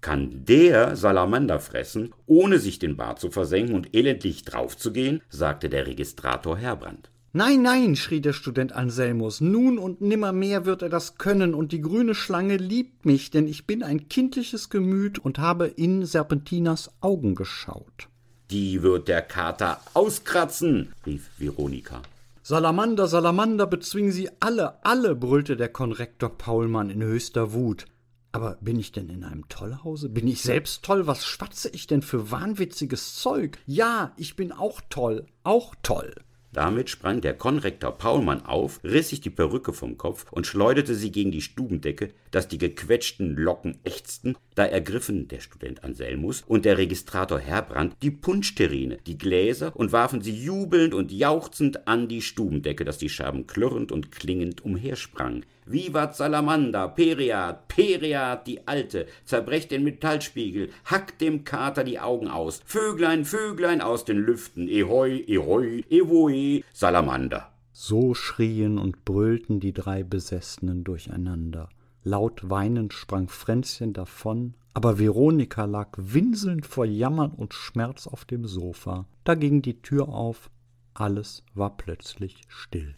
Kann 0.00 0.44
der 0.44 0.94
Salamander 0.94 1.58
fressen, 1.58 2.14
ohne 2.26 2.60
sich 2.60 2.78
den 2.78 2.96
Bart 2.96 3.18
zu 3.18 3.32
versenken 3.32 3.74
und 3.74 3.96
elendlich 3.96 4.44
draufzugehen? 4.44 5.22
sagte 5.28 5.68
der 5.68 5.88
Registrator 5.88 6.56
Herbrand. 6.56 7.10
Nein, 7.32 7.62
nein, 7.62 7.96
schrie 7.96 8.20
der 8.20 8.32
Student 8.32 8.72
Anselmus, 8.72 9.40
nun 9.40 9.76
und 9.76 10.00
nimmermehr 10.00 10.64
wird 10.66 10.82
er 10.82 10.88
das 10.88 11.18
können, 11.18 11.52
und 11.52 11.72
die 11.72 11.80
grüne 11.80 12.14
Schlange 12.14 12.58
liebt 12.58 13.04
mich, 13.04 13.32
denn 13.32 13.48
ich 13.48 13.66
bin 13.66 13.82
ein 13.82 14.08
kindliches 14.08 14.70
Gemüt 14.70 15.18
und 15.18 15.40
habe 15.40 15.66
in 15.66 16.06
Serpentinas 16.06 16.92
Augen 17.00 17.34
geschaut. 17.34 18.08
Die 18.50 18.82
wird 18.82 19.08
der 19.08 19.20
Kater 19.20 19.78
auskratzen, 19.92 20.94
rief 21.04 21.28
Veronika. 21.36 22.00
Salamander, 22.42 23.06
Salamander, 23.06 23.66
bezwingen 23.66 24.10
Sie 24.10 24.30
alle, 24.40 24.82
alle, 24.86 25.14
brüllte 25.14 25.54
der 25.54 25.68
Konrektor 25.68 26.30
Paulmann 26.30 26.88
in 26.88 27.02
höchster 27.02 27.52
Wut. 27.52 27.84
Aber 28.32 28.56
bin 28.62 28.78
ich 28.78 28.90
denn 28.90 29.10
in 29.10 29.22
einem 29.24 29.46
Tollhause? 29.50 30.08
Bin 30.08 30.26
ich 30.26 30.40
selbst 30.40 30.82
toll? 30.82 31.06
Was 31.06 31.26
schwatze 31.26 31.68
ich 31.68 31.86
denn 31.86 32.00
für 32.00 32.30
wahnwitziges 32.30 33.16
Zeug? 33.16 33.58
Ja, 33.66 34.12
ich 34.16 34.34
bin 34.34 34.50
auch 34.52 34.80
toll, 34.88 35.26
auch 35.44 35.74
toll. 35.82 36.14
Damit 36.52 36.88
sprang 36.88 37.20
der 37.20 37.34
Konrektor 37.34 37.92
Paulmann 37.92 38.46
auf, 38.46 38.80
riss 38.82 39.10
sich 39.10 39.20
die 39.20 39.28
Perücke 39.28 39.74
vom 39.74 39.98
Kopf 39.98 40.24
und 40.30 40.46
schleuderte 40.46 40.94
sie 40.94 41.12
gegen 41.12 41.30
die 41.30 41.42
Stubendecke, 41.42 42.14
dass 42.30 42.48
die 42.48 42.58
gequetschten 42.58 43.36
Locken 43.36 43.78
ächzten, 43.84 44.36
Da 44.54 44.64
ergriffen 44.64 45.28
der 45.28 45.38
Student 45.38 45.84
Anselmus 45.84 46.42
und 46.46 46.64
der 46.64 46.78
Registrator 46.78 47.38
Herbrand 47.38 47.94
die 48.02 48.10
Punschterrine, 48.10 48.98
die 49.06 49.16
Gläser 49.16 49.70
und 49.76 49.92
warfen 49.92 50.20
sie 50.20 50.34
jubelnd 50.34 50.94
und 50.94 51.12
jauchzend 51.12 51.86
an 51.86 52.08
die 52.08 52.22
Stubendecke, 52.22 52.84
dass 52.84 52.98
die 52.98 53.08
Scherben 53.08 53.46
klirrend 53.46 53.92
und 53.92 54.10
klingend 54.10 54.64
umhersprangen. 54.64 55.44
Vivat 55.64 56.16
Salamander, 56.16 56.88
Periat, 56.88 57.68
Periat, 57.68 58.46
die 58.46 58.66
Alte, 58.66 59.06
zerbrecht 59.24 59.70
den 59.70 59.84
Metallspiegel, 59.84 60.70
hackt 60.86 61.20
dem 61.20 61.44
Kater 61.44 61.84
die 61.84 62.00
Augen 62.00 62.28
aus, 62.28 62.60
Vöglein, 62.64 63.24
Vöglein 63.24 63.80
aus 63.80 64.04
den 64.04 64.18
Lüften, 64.18 64.66
ehoi, 64.66 65.24
ehoi, 65.26 65.84
evoe, 65.90 66.64
Salamander. 66.72 67.52
So 67.72 68.14
schrien 68.14 68.78
und 68.78 69.04
brüllten 69.04 69.60
die 69.60 69.72
drei 69.72 70.02
Besessenen 70.02 70.82
durcheinander. 70.82 71.68
Laut 72.04 72.48
weinend 72.48 72.92
sprang 72.92 73.28
Fränzchen 73.28 73.92
davon, 73.92 74.54
aber 74.74 74.98
Veronika 74.98 75.64
lag 75.64 75.88
winselnd 75.96 76.66
vor 76.66 76.84
Jammern 76.84 77.32
und 77.32 77.54
Schmerz 77.54 78.06
auf 78.06 78.24
dem 78.24 78.46
Sofa. 78.46 79.06
Da 79.24 79.34
ging 79.34 79.62
die 79.62 79.82
Tür 79.82 80.08
auf, 80.08 80.50
alles 80.94 81.44
war 81.54 81.76
plötzlich 81.76 82.42
still. 82.48 82.94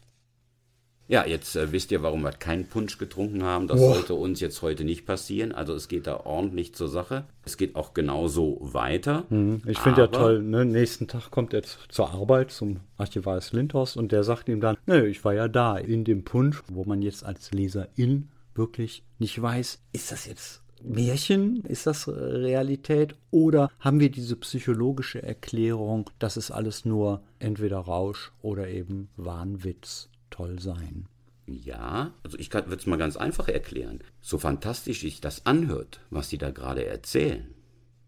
Ja, 1.11 1.27
jetzt 1.27 1.57
äh, 1.57 1.73
wisst 1.73 1.91
ihr, 1.91 2.05
warum 2.05 2.23
wir 2.23 2.31
keinen 2.31 2.67
Punsch 2.67 2.97
getrunken 2.97 3.43
haben. 3.43 3.67
Das 3.67 3.81
Boah. 3.81 3.95
sollte 3.95 4.15
uns 4.15 4.39
jetzt 4.39 4.63
heute 4.63 4.85
nicht 4.85 5.07
passieren. 5.07 5.51
Also 5.51 5.75
es 5.75 5.89
geht 5.89 6.07
da 6.07 6.19
ordentlich 6.19 6.73
zur 6.77 6.89
Sache. 6.89 7.25
Es 7.45 7.57
geht 7.57 7.75
auch 7.75 7.95
genauso 7.95 8.59
weiter. 8.61 9.25
Mhm. 9.29 9.61
Ich 9.67 9.81
finde 9.81 10.03
ja 10.03 10.07
toll, 10.07 10.41
ne? 10.41 10.65
nächsten 10.65 11.09
Tag 11.09 11.33
kommt 11.33 11.53
er 11.53 11.63
zur 11.65 12.11
Arbeit 12.13 12.53
zum 12.53 12.79
Archivarius 12.97 13.53
Lindhorst 13.53 13.97
und 13.97 14.13
der 14.13 14.23
sagt 14.23 14.49
ihm 14.49 14.61
dann, 14.61 14.77
nö, 14.87 15.05
ich 15.05 15.25
war 15.25 15.35
ja 15.35 15.49
da 15.49 15.77
in 15.79 16.05
dem 16.05 16.23
Punsch, 16.23 16.63
wo 16.69 16.85
man 16.85 17.03
jetzt 17.03 17.25
als 17.25 17.51
Leserin 17.51 18.29
wirklich 18.55 19.03
nicht 19.19 19.41
weiß, 19.41 19.83
ist 19.93 20.13
das 20.13 20.27
jetzt 20.27 20.63
Märchen? 20.83 21.63
Ist 21.65 21.87
das 21.87 22.09
Realität? 22.09 23.15
Oder 23.31 23.71
haben 23.81 24.01
wir 24.01 24.11
diese 24.11 24.37
psychologische 24.37 25.23
Erklärung, 25.23 26.09
dass 26.19 26.37
es 26.37 26.51
alles 26.51 26.85
nur 26.85 27.23
entweder 27.39 27.79
Rausch 27.79 28.33
oder 28.41 28.69
eben 28.69 29.09
Wahnwitz? 29.17 30.11
toll 30.31 30.59
sein. 30.61 31.07
Ja, 31.47 32.15
also 32.23 32.39
ich 32.39 32.53
würde 32.53 32.75
es 32.75 32.87
mal 32.87 32.97
ganz 32.97 33.17
einfach 33.17 33.49
erklären. 33.49 34.01
So 34.21 34.39
fantastisch 34.39 35.01
sich 35.01 35.21
das 35.21 35.47
anhört, 35.47 36.01
was 36.11 36.31
Sie 36.31 36.39
da 36.39 36.51
gerade 36.51 36.87
erzählen, 36.87 37.55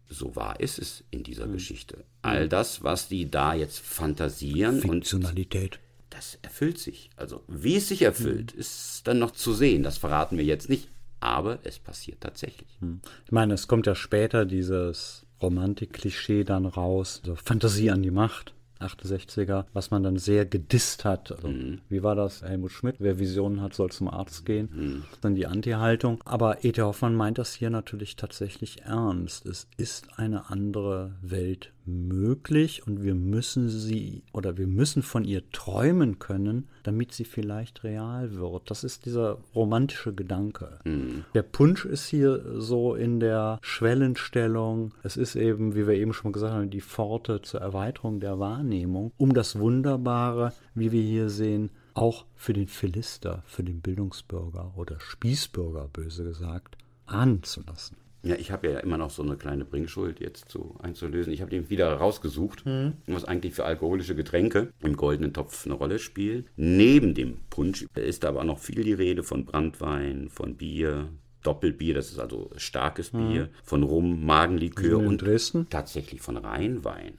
so 0.09 0.35
wahr 0.35 0.59
ist 0.59 0.79
es 0.79 1.03
in 1.11 1.23
dieser 1.23 1.45
hm. 1.45 1.53
Geschichte. 1.53 2.05
All 2.21 2.47
das, 2.47 2.83
was 2.83 3.09
die 3.09 3.29
da 3.29 3.53
jetzt 3.53 3.79
fantasieren 3.79 4.79
Fiktionalität. 4.79 5.79
Das 6.13 6.37
erfüllt 6.41 6.77
sich. 6.77 7.09
Also 7.15 7.43
wie 7.47 7.75
es 7.75 7.87
sich 7.87 8.01
erfüllt, 8.01 8.51
hm. 8.51 8.59
ist 8.59 9.01
dann 9.05 9.19
noch 9.19 9.31
zu 9.31 9.53
sehen. 9.53 9.83
Das 9.83 9.97
verraten 9.97 10.37
wir 10.37 10.45
jetzt 10.45 10.69
nicht. 10.69 10.89
Aber 11.19 11.59
es 11.63 11.79
passiert 11.79 12.19
tatsächlich. 12.21 12.67
Hm. 12.79 12.99
Ich 13.25 13.31
meine, 13.31 13.53
es 13.53 13.67
kommt 13.67 13.87
ja 13.87 13.95
später 13.95 14.45
dieses 14.45 15.25
Romantik-Klischee 15.41 16.43
dann 16.43 16.65
raus, 16.65 17.21
also 17.23 17.35
Fantasie 17.35 17.91
an 17.91 18.01
die 18.01 18.11
Macht. 18.11 18.53
68er, 18.83 19.65
was 19.73 19.91
man 19.91 20.03
dann 20.03 20.17
sehr 20.17 20.45
gedisst 20.45 21.05
hat. 21.05 21.31
Also, 21.31 21.47
mhm. 21.47 21.79
Wie 21.89 22.03
war 22.03 22.15
das? 22.15 22.41
Helmut 22.41 22.71
Schmidt, 22.71 22.97
wer 22.99 23.17
Visionen 23.17 23.61
hat, 23.61 23.73
soll 23.73 23.91
zum 23.91 24.09
Arzt 24.09 24.45
gehen. 24.45 24.69
Mhm. 24.73 25.03
Dann 25.21 25.35
die 25.35 25.47
Anti-Haltung. 25.47 26.19
Aber 26.25 26.63
E.T. 26.63 26.81
Hoffmann 26.81 27.15
meint 27.15 27.37
das 27.37 27.53
hier 27.53 27.69
natürlich 27.69 28.15
tatsächlich 28.15 28.81
ernst. 28.81 29.45
Es 29.45 29.67
ist 29.77 30.19
eine 30.19 30.49
andere 30.49 31.15
Welt 31.21 31.71
möglich 31.85 32.85
und 32.87 33.03
wir 33.03 33.15
müssen 33.15 33.69
sie 33.69 34.23
oder 34.31 34.57
wir 34.57 34.67
müssen 34.67 35.03
von 35.03 35.23
ihr 35.23 35.49
träumen 35.51 36.19
können, 36.19 36.67
damit 36.83 37.13
sie 37.13 37.25
vielleicht 37.25 37.83
real 37.83 38.35
wird. 38.35 38.69
Das 38.69 38.83
ist 38.83 39.05
dieser 39.05 39.39
romantische 39.55 40.13
Gedanke. 40.13 40.79
Mhm. 40.85 41.25
Der 41.33 41.43
Punsch 41.43 41.85
ist 41.85 42.07
hier 42.07 42.61
so 42.61 42.95
in 42.95 43.19
der 43.19 43.59
Schwellenstellung. 43.61 44.93
Es 45.03 45.17
ist 45.17 45.35
eben, 45.35 45.75
wie 45.75 45.87
wir 45.87 45.95
eben 45.95 46.13
schon 46.13 46.31
gesagt 46.31 46.53
haben, 46.53 46.69
die 46.69 46.81
Pforte 46.81 47.41
zur 47.41 47.61
Erweiterung 47.61 48.19
der 48.19 48.39
Wahrnehmung, 48.39 49.11
um 49.17 49.33
das 49.33 49.59
Wunderbare, 49.59 50.53
wie 50.75 50.91
wir 50.91 51.01
hier 51.01 51.29
sehen, 51.29 51.69
auch 51.93 52.25
für 52.35 52.53
den 52.53 52.67
Philister, 52.67 53.43
für 53.45 53.63
den 53.63 53.81
Bildungsbürger 53.81 54.73
oder 54.75 54.99
Spießbürger, 54.99 55.89
böse 55.91 56.23
gesagt, 56.23 56.77
ahnen 57.05 57.43
zu 57.43 57.61
lassen. 57.61 57.97
Ja, 58.23 58.35
ich 58.35 58.51
habe 58.51 58.69
ja 58.69 58.79
immer 58.79 58.97
noch 58.97 59.09
so 59.09 59.21
eine 59.21 59.35
kleine 59.35 59.65
Bringschuld 59.65 60.21
jetzt 60.21 60.47
zu, 60.49 60.75
einzulösen. 60.81 61.33
Ich 61.33 61.41
habe 61.41 61.51
den 61.51 61.69
wieder 61.69 61.93
rausgesucht, 61.93 62.65
mhm. 62.65 62.93
was 63.05 63.25
eigentlich 63.25 63.53
für 63.53 63.65
alkoholische 63.65 64.15
Getränke 64.15 64.71
im 64.79 64.95
goldenen 64.95 65.33
Topf 65.33 65.65
eine 65.65 65.75
Rolle 65.75 65.99
spielt. 65.99 66.47
Neben 66.55 67.13
dem 67.15 67.39
Punsch 67.49 67.85
ist 67.95 68.23
aber 68.23 68.45
noch 68.45 68.59
viel 68.59 68.83
die 68.83 68.93
Rede 68.93 69.23
von 69.23 69.43
Brandwein, 69.43 70.29
von 70.29 70.55
Bier, 70.55 71.09
Doppelbier, 71.43 71.93
das 71.93 72.11
ist 72.11 72.19
also 72.19 72.49
starkes 72.55 73.11
mhm. 73.11 73.27
Bier, 73.27 73.49
von 73.61 73.83
Rum, 73.83 74.25
Magenlikör 74.25 74.99
und 74.99 75.21
Dresden? 75.21 75.67
tatsächlich 75.69 76.21
von 76.21 76.37
Rheinwein. 76.37 77.17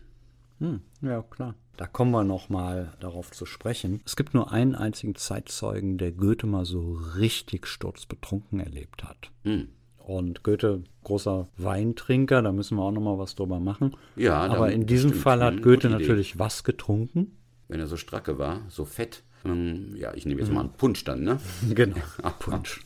Hm, 0.58 0.80
ja, 1.02 1.22
klar. 1.22 1.54
Da 1.76 1.86
kommen 1.86 2.12
wir 2.12 2.24
nochmal 2.24 2.96
darauf 3.00 3.32
zu 3.32 3.46
sprechen. 3.46 4.00
Es 4.06 4.16
gibt 4.16 4.32
nur 4.32 4.52
einen 4.52 4.74
einzigen 4.76 5.16
Zeitzeugen, 5.16 5.98
der 5.98 6.12
Goethe 6.12 6.46
mal 6.46 6.64
so 6.64 6.92
richtig 7.16 7.66
sturzbetrunken 7.66 8.60
erlebt 8.60 9.04
hat. 9.04 9.32
Hm. 9.42 9.68
Und 10.06 10.42
Goethe, 10.42 10.82
großer 11.02 11.48
Weintrinker, 11.56 12.42
da 12.42 12.52
müssen 12.52 12.76
wir 12.76 12.82
auch 12.82 12.92
noch 12.92 13.00
mal 13.00 13.18
was 13.18 13.34
drüber 13.36 13.58
machen. 13.58 13.96
Ja, 14.16 14.38
aber 14.38 14.70
in 14.70 14.86
diesem 14.86 15.14
Fall 15.14 15.42
hat 15.42 15.62
Goethe 15.62 15.88
natürlich 15.88 16.38
was 16.38 16.62
getrunken. 16.62 17.38
Wenn 17.68 17.80
er 17.80 17.86
so 17.86 17.96
stracke 17.96 18.38
war, 18.38 18.60
so 18.68 18.84
fett. 18.84 19.22
Ähm, 19.46 19.96
ja, 19.96 20.12
ich 20.14 20.26
nehme 20.26 20.40
jetzt 20.40 20.52
mal 20.52 20.60
einen 20.60 20.72
Punsch 20.72 21.04
dann, 21.04 21.22
ne? 21.22 21.40
Genau, 21.74 21.96
Punsch. 22.38 22.82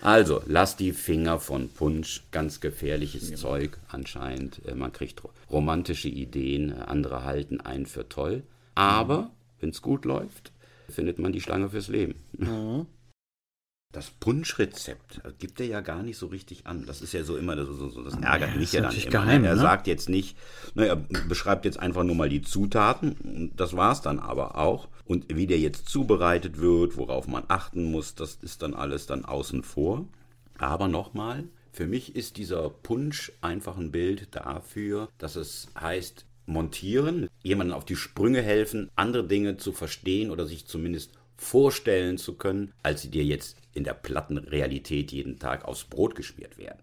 Also, 0.00 0.40
lass 0.46 0.76
die 0.76 0.92
Finger 0.92 1.38
von 1.40 1.68
Punsch, 1.68 2.24
ganz 2.30 2.60
gefährliches 2.60 3.28
ja. 3.28 3.36
Zeug 3.36 3.76
anscheinend. 3.88 4.62
Äh, 4.66 4.74
man 4.74 4.92
kriegt 4.92 5.22
romantische 5.50 6.08
Ideen, 6.08 6.72
andere 6.72 7.24
halten 7.24 7.60
einen 7.60 7.84
für 7.84 8.08
toll. 8.08 8.44
Aber, 8.74 9.22
mhm. 9.22 9.30
wenn 9.60 9.70
es 9.70 9.82
gut 9.82 10.06
läuft, 10.06 10.52
findet 10.88 11.18
man 11.18 11.32
die 11.32 11.42
Schlange 11.42 11.68
fürs 11.68 11.88
Leben. 11.88 12.14
Mhm. 12.38 12.86
Das 13.92 14.10
Punschrezept 14.10 15.20
gibt 15.40 15.58
er 15.58 15.66
ja 15.66 15.80
gar 15.80 16.04
nicht 16.04 16.16
so 16.16 16.28
richtig 16.28 16.66
an. 16.66 16.86
Das 16.86 17.02
ist 17.02 17.12
ja 17.12 17.24
so 17.24 17.36
immer, 17.36 17.56
das, 17.56 17.66
so, 17.66 18.02
das 18.02 18.14
ärgert 18.14 18.54
mich 18.56 18.72
ja 18.72 18.82
dann 18.82 18.94
immer. 18.94 19.10
Geheim, 19.10 19.44
er 19.44 19.56
ne? 19.56 19.60
sagt 19.60 19.88
jetzt 19.88 20.08
nicht, 20.08 20.36
na, 20.74 20.84
er 20.84 20.96
beschreibt 20.96 21.64
jetzt 21.64 21.80
einfach 21.80 22.04
nur 22.04 22.14
mal 22.14 22.28
die 22.28 22.42
Zutaten, 22.42 23.50
das 23.56 23.76
war 23.76 23.90
es 23.90 24.00
dann 24.00 24.20
aber 24.20 24.56
auch. 24.56 24.88
Und 25.04 25.26
wie 25.34 25.48
der 25.48 25.58
jetzt 25.58 25.88
zubereitet 25.88 26.60
wird, 26.60 26.96
worauf 26.96 27.26
man 27.26 27.42
achten 27.48 27.90
muss, 27.90 28.14
das 28.14 28.36
ist 28.42 28.62
dann 28.62 28.74
alles 28.74 29.06
dann 29.06 29.24
außen 29.24 29.64
vor. 29.64 30.06
Aber 30.56 30.86
nochmal, 30.86 31.48
für 31.72 31.88
mich 31.88 32.14
ist 32.14 32.36
dieser 32.36 32.70
Punsch 32.70 33.32
einfach 33.40 33.76
ein 33.76 33.90
Bild 33.90 34.28
dafür, 34.36 35.08
dass 35.18 35.34
es 35.34 35.66
heißt, 35.80 36.26
montieren, 36.46 37.28
jemandem 37.42 37.76
auf 37.76 37.84
die 37.84 37.96
Sprünge 37.96 38.42
helfen, 38.42 38.90
andere 38.96 39.26
Dinge 39.26 39.56
zu 39.56 39.72
verstehen 39.72 40.30
oder 40.30 40.46
sich 40.46 40.66
zumindest 40.66 41.12
vorstellen 41.36 42.18
zu 42.18 42.34
können, 42.34 42.72
als 42.82 43.02
sie 43.02 43.10
dir 43.10 43.24
jetzt 43.24 43.56
in 43.72 43.84
der 43.84 43.94
platten 43.94 44.38
Realität 44.38 45.12
jeden 45.12 45.38
Tag 45.38 45.64
aufs 45.64 45.84
Brot 45.84 46.14
geschmiert 46.14 46.58
werden. 46.58 46.80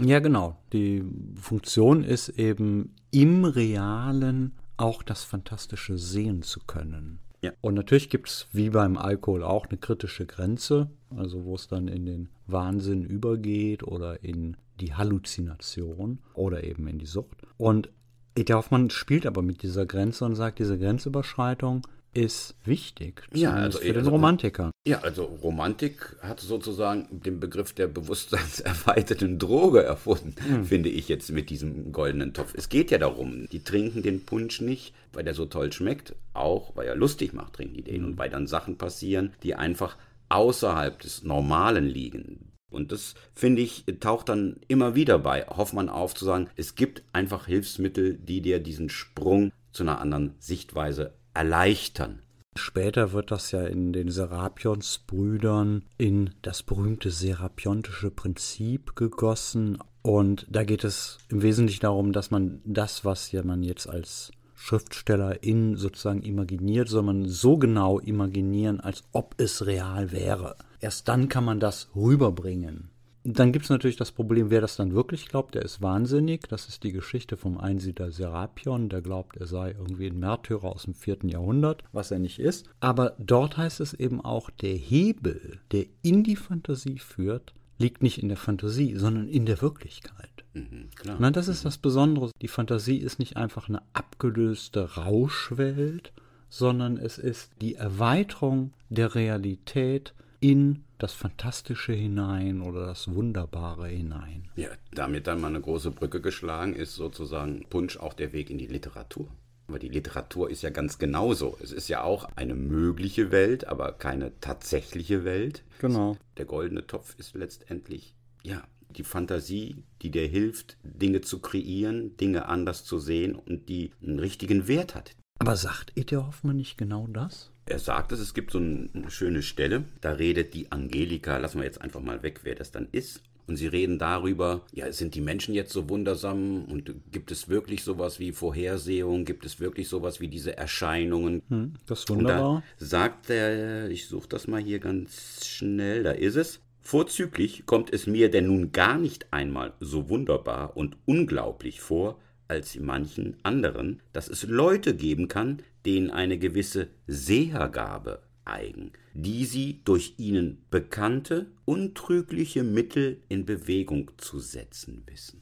Ja, 0.00 0.18
genau. 0.18 0.58
Die 0.72 1.04
Funktion 1.40 2.04
ist 2.04 2.28
eben 2.30 2.94
im 3.10 3.44
Realen 3.44 4.52
auch 4.76 5.02
das 5.02 5.24
Fantastische 5.24 5.98
sehen 5.98 6.42
zu 6.42 6.60
können. 6.60 7.20
Ja. 7.40 7.52
Und 7.60 7.74
natürlich 7.74 8.10
gibt 8.10 8.28
es 8.28 8.48
wie 8.52 8.70
beim 8.70 8.96
Alkohol 8.96 9.44
auch 9.44 9.66
eine 9.66 9.78
kritische 9.78 10.26
Grenze, 10.26 10.90
also 11.16 11.44
wo 11.44 11.54
es 11.54 11.68
dann 11.68 11.88
in 11.88 12.04
den 12.04 12.28
Wahnsinn 12.46 13.04
übergeht 13.04 13.82
oder 13.82 14.22
in 14.24 14.56
die 14.80 14.94
Halluzination 14.94 16.18
oder 16.34 16.64
eben 16.64 16.86
in 16.88 16.98
die 16.98 17.06
Sucht. 17.06 17.38
Und 17.56 17.90
E.T. 18.36 18.52
Hoffmann 18.54 18.90
spielt 18.90 19.26
aber 19.26 19.42
mit 19.42 19.62
dieser 19.62 19.86
Grenze 19.86 20.24
und 20.24 20.34
sagt, 20.34 20.58
diese 20.58 20.78
Grenzüberschreitung 20.78 21.86
ist 22.18 22.56
wichtig. 22.64 23.22
Ja, 23.32 23.52
also 23.52 23.78
für 23.78 23.86
den 23.86 23.98
also, 23.98 24.10
Romantiker. 24.10 24.72
Ja, 24.84 25.00
also 25.00 25.24
Romantik 25.24 26.16
hat 26.20 26.40
sozusagen 26.40 27.06
den 27.10 27.38
Begriff 27.38 27.72
der 27.72 27.86
bewusstseinserweiterten 27.86 29.38
Droge 29.38 29.84
erfunden, 29.84 30.34
mhm. 30.48 30.64
finde 30.64 30.88
ich 30.88 31.08
jetzt 31.08 31.30
mit 31.30 31.48
diesem 31.48 31.92
goldenen 31.92 32.34
Topf. 32.34 32.54
Es 32.56 32.68
geht 32.68 32.90
ja 32.90 32.98
darum, 32.98 33.48
die 33.50 33.62
trinken 33.62 34.02
den 34.02 34.24
Punsch 34.24 34.60
nicht, 34.60 34.94
weil 35.12 35.22
der 35.22 35.34
so 35.34 35.46
toll 35.46 35.72
schmeckt, 35.72 36.16
auch 36.34 36.74
weil 36.74 36.88
er 36.88 36.96
lustig 36.96 37.32
macht, 37.32 37.54
trinken 37.54 37.74
die 37.74 37.82
den 37.82 38.02
mhm. 38.02 38.08
und 38.08 38.18
weil 38.18 38.30
dann 38.30 38.48
Sachen 38.48 38.76
passieren, 38.76 39.32
die 39.44 39.54
einfach 39.54 39.96
außerhalb 40.28 40.98
des 40.98 41.22
Normalen 41.22 41.86
liegen. 41.86 42.52
Und 42.70 42.92
das, 42.92 43.14
finde 43.34 43.62
ich, 43.62 43.84
taucht 44.00 44.28
dann 44.28 44.56
immer 44.66 44.94
wieder 44.94 45.18
bei 45.18 45.46
Hoffmann 45.46 45.88
auf, 45.88 46.14
zu 46.14 46.24
sagen, 46.24 46.50
es 46.56 46.74
gibt 46.74 47.02
einfach 47.12 47.46
Hilfsmittel, 47.46 48.14
die 48.14 48.42
dir 48.42 48.58
diesen 48.60 48.90
Sprung 48.90 49.52
zu 49.72 49.84
einer 49.84 50.00
anderen 50.00 50.34
Sichtweise 50.38 51.14
erleichtern. 51.38 52.18
Später 52.56 53.12
wird 53.12 53.30
das 53.30 53.52
ja 53.52 53.64
in 53.64 53.92
den 53.92 54.10
Serapionsbrüdern 54.10 55.84
in 55.96 56.30
das 56.42 56.64
berühmte 56.64 57.12
serapiontische 57.12 58.10
Prinzip 58.10 58.96
gegossen. 58.96 59.78
Und 60.02 60.48
da 60.50 60.64
geht 60.64 60.82
es 60.82 61.18
im 61.28 61.42
Wesentlichen 61.42 61.82
darum, 61.82 62.12
dass 62.12 62.32
man 62.32 62.60
das, 62.64 63.04
was 63.04 63.30
ja 63.30 63.44
man 63.44 63.62
jetzt 63.62 63.88
als 63.88 64.32
Schriftstellerin 64.56 65.76
sozusagen 65.76 66.22
imaginiert, 66.22 66.88
soll 66.88 67.04
man 67.04 67.26
so 67.26 67.56
genau 67.56 68.00
imaginieren, 68.00 68.80
als 68.80 69.04
ob 69.12 69.36
es 69.38 69.64
real 69.64 70.10
wäre. 70.10 70.56
Erst 70.80 71.06
dann 71.06 71.28
kann 71.28 71.44
man 71.44 71.60
das 71.60 71.88
rüberbringen. 71.94 72.90
Dann 73.30 73.52
gibt 73.52 73.66
es 73.66 73.70
natürlich 73.70 73.98
das 73.98 74.10
Problem, 74.10 74.48
wer 74.48 74.62
das 74.62 74.76
dann 74.76 74.94
wirklich 74.94 75.28
glaubt, 75.28 75.54
der 75.54 75.60
ist 75.62 75.82
wahnsinnig. 75.82 76.48
Das 76.48 76.66
ist 76.66 76.82
die 76.82 76.92
Geschichte 76.92 77.36
vom 77.36 77.58
Einsiedler 77.58 78.10
Serapion, 78.10 78.88
der 78.88 79.02
glaubt, 79.02 79.36
er 79.36 79.46
sei 79.46 79.72
irgendwie 79.72 80.06
ein 80.06 80.18
Märtyrer 80.18 80.64
aus 80.64 80.84
dem 80.84 80.94
vierten 80.94 81.28
Jahrhundert, 81.28 81.84
was 81.92 82.10
er 82.10 82.20
nicht 82.20 82.38
ist. 82.38 82.70
Aber 82.80 83.16
dort 83.18 83.58
heißt 83.58 83.80
es 83.80 83.92
eben 83.92 84.22
auch, 84.22 84.48
der 84.48 84.74
Hebel, 84.74 85.60
der 85.72 85.84
in 86.00 86.24
die 86.24 86.36
Fantasie 86.36 86.98
führt, 86.98 87.52
liegt 87.76 88.02
nicht 88.02 88.22
in 88.22 88.28
der 88.28 88.38
Fantasie, 88.38 88.94
sondern 88.96 89.28
in 89.28 89.44
der 89.44 89.60
Wirklichkeit. 89.60 90.30
Mhm, 90.54 90.88
Na, 91.18 91.30
das 91.30 91.48
ist 91.48 91.66
das 91.66 91.76
Besondere. 91.76 92.30
Die 92.40 92.48
Fantasie 92.48 92.96
ist 92.96 93.18
nicht 93.18 93.36
einfach 93.36 93.68
eine 93.68 93.82
abgelöste 93.92 94.94
Rauschwelt, 94.94 96.12
sondern 96.48 96.96
es 96.96 97.18
ist 97.18 97.50
die 97.60 97.74
Erweiterung 97.74 98.72
der 98.88 99.14
Realität 99.14 100.14
in 100.40 100.84
das 100.98 101.12
Fantastische 101.12 101.92
hinein 101.92 102.60
oder 102.60 102.86
das 102.86 103.12
Wunderbare 103.12 103.88
hinein. 103.88 104.48
Ja, 104.56 104.68
damit 104.92 105.26
dann 105.26 105.40
mal 105.40 105.48
eine 105.48 105.60
große 105.60 105.90
Brücke 105.90 106.20
geschlagen 106.20 106.74
ist 106.74 106.94
sozusagen 106.94 107.64
Punsch 107.70 107.96
auch 107.96 108.14
der 108.14 108.32
Weg 108.32 108.50
in 108.50 108.58
die 108.58 108.66
Literatur. 108.66 109.28
Aber 109.68 109.78
die 109.78 109.88
Literatur 109.88 110.50
ist 110.50 110.62
ja 110.62 110.70
ganz 110.70 110.98
genauso. 110.98 111.58
Es 111.62 111.72
ist 111.72 111.88
ja 111.88 112.02
auch 112.02 112.28
eine 112.36 112.54
mögliche 112.54 113.30
Welt, 113.30 113.66
aber 113.66 113.92
keine 113.92 114.32
tatsächliche 114.40 115.24
Welt. 115.24 115.62
Genau. 115.78 116.16
Der 116.38 116.46
goldene 116.46 116.86
Topf 116.86 117.14
ist 117.18 117.34
letztendlich, 117.34 118.14
ja, 118.42 118.66
die 118.88 119.04
Fantasie, 119.04 119.84
die 120.00 120.10
dir 120.10 120.26
hilft, 120.26 120.78
Dinge 120.82 121.20
zu 121.20 121.40
kreieren, 121.40 122.16
Dinge 122.16 122.46
anders 122.46 122.84
zu 122.84 122.98
sehen 122.98 123.34
und 123.34 123.68
die 123.68 123.92
einen 124.02 124.18
richtigen 124.18 124.66
Wert 124.68 124.94
hat. 124.94 125.14
Aber 125.38 125.56
sagt 125.56 125.92
Ede 125.96 126.26
Hoffmann 126.26 126.56
nicht 126.56 126.78
genau 126.78 127.06
das? 127.06 127.52
Er 127.68 127.78
sagt 127.78 128.12
es, 128.12 128.20
es 128.20 128.32
gibt 128.32 128.52
so 128.52 128.58
eine 128.58 129.10
schöne 129.10 129.42
Stelle, 129.42 129.84
da 130.00 130.12
redet 130.12 130.54
die 130.54 130.72
Angelika, 130.72 131.36
lassen 131.36 131.58
wir 131.58 131.66
jetzt 131.66 131.82
einfach 131.82 132.00
mal 132.00 132.22
weg, 132.22 132.40
wer 132.42 132.54
das 132.54 132.70
dann 132.70 132.88
ist. 132.92 133.22
Und 133.46 133.56
sie 133.56 133.66
reden 133.66 133.98
darüber, 133.98 134.62
ja, 134.72 134.92
sind 134.92 135.14
die 135.14 135.22
Menschen 135.22 135.54
jetzt 135.54 135.72
so 135.72 135.88
wundersam 135.88 136.64
und 136.64 136.92
gibt 137.10 137.30
es 137.30 137.48
wirklich 137.48 137.82
sowas 137.82 138.20
wie 138.20 138.32
Vorhersehung, 138.32 139.24
gibt 139.24 139.46
es 139.46 139.58
wirklich 139.58 139.88
sowas 139.88 140.20
wie 140.20 140.28
diese 140.28 140.56
Erscheinungen? 140.56 141.42
Hm, 141.48 141.74
das 141.86 142.00
ist 142.00 142.10
wunderbar. 142.10 142.56
Und 142.56 142.62
da 142.78 142.86
sagt 142.86 143.30
er, 143.30 143.88
ich 143.90 144.06
suche 144.06 144.28
das 144.28 144.48
mal 144.48 144.60
hier 144.60 144.80
ganz 144.80 145.46
schnell, 145.46 146.02
da 146.02 146.10
ist 146.12 146.36
es. 146.36 146.60
Vorzüglich 146.80 147.64
kommt 147.66 147.92
es 147.92 148.06
mir 148.06 148.30
denn 148.30 148.46
nun 148.46 148.72
gar 148.72 148.98
nicht 148.98 149.32
einmal 149.32 149.72
so 149.80 150.08
wunderbar 150.08 150.76
und 150.76 150.96
unglaublich 151.06 151.80
vor, 151.80 152.18
als 152.48 152.78
manchen 152.78 153.36
anderen, 153.42 154.00
dass 154.12 154.28
es 154.28 154.42
Leute 154.44 154.94
geben 154.94 155.28
kann, 155.28 155.62
denen 155.88 156.10
eine 156.10 156.38
gewisse 156.38 156.88
Sehergabe 157.06 158.20
eigen, 158.44 158.92
die 159.14 159.46
sie 159.46 159.80
durch 159.84 160.16
ihnen 160.18 160.62
bekannte, 160.70 161.46
untrügliche 161.64 162.62
Mittel 162.62 163.22
in 163.30 163.46
Bewegung 163.46 164.10
zu 164.18 164.38
setzen 164.38 165.02
wissen. 165.06 165.40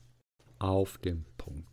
Auf 0.61 0.99
dem 0.99 1.25
Punkt. 1.37 1.67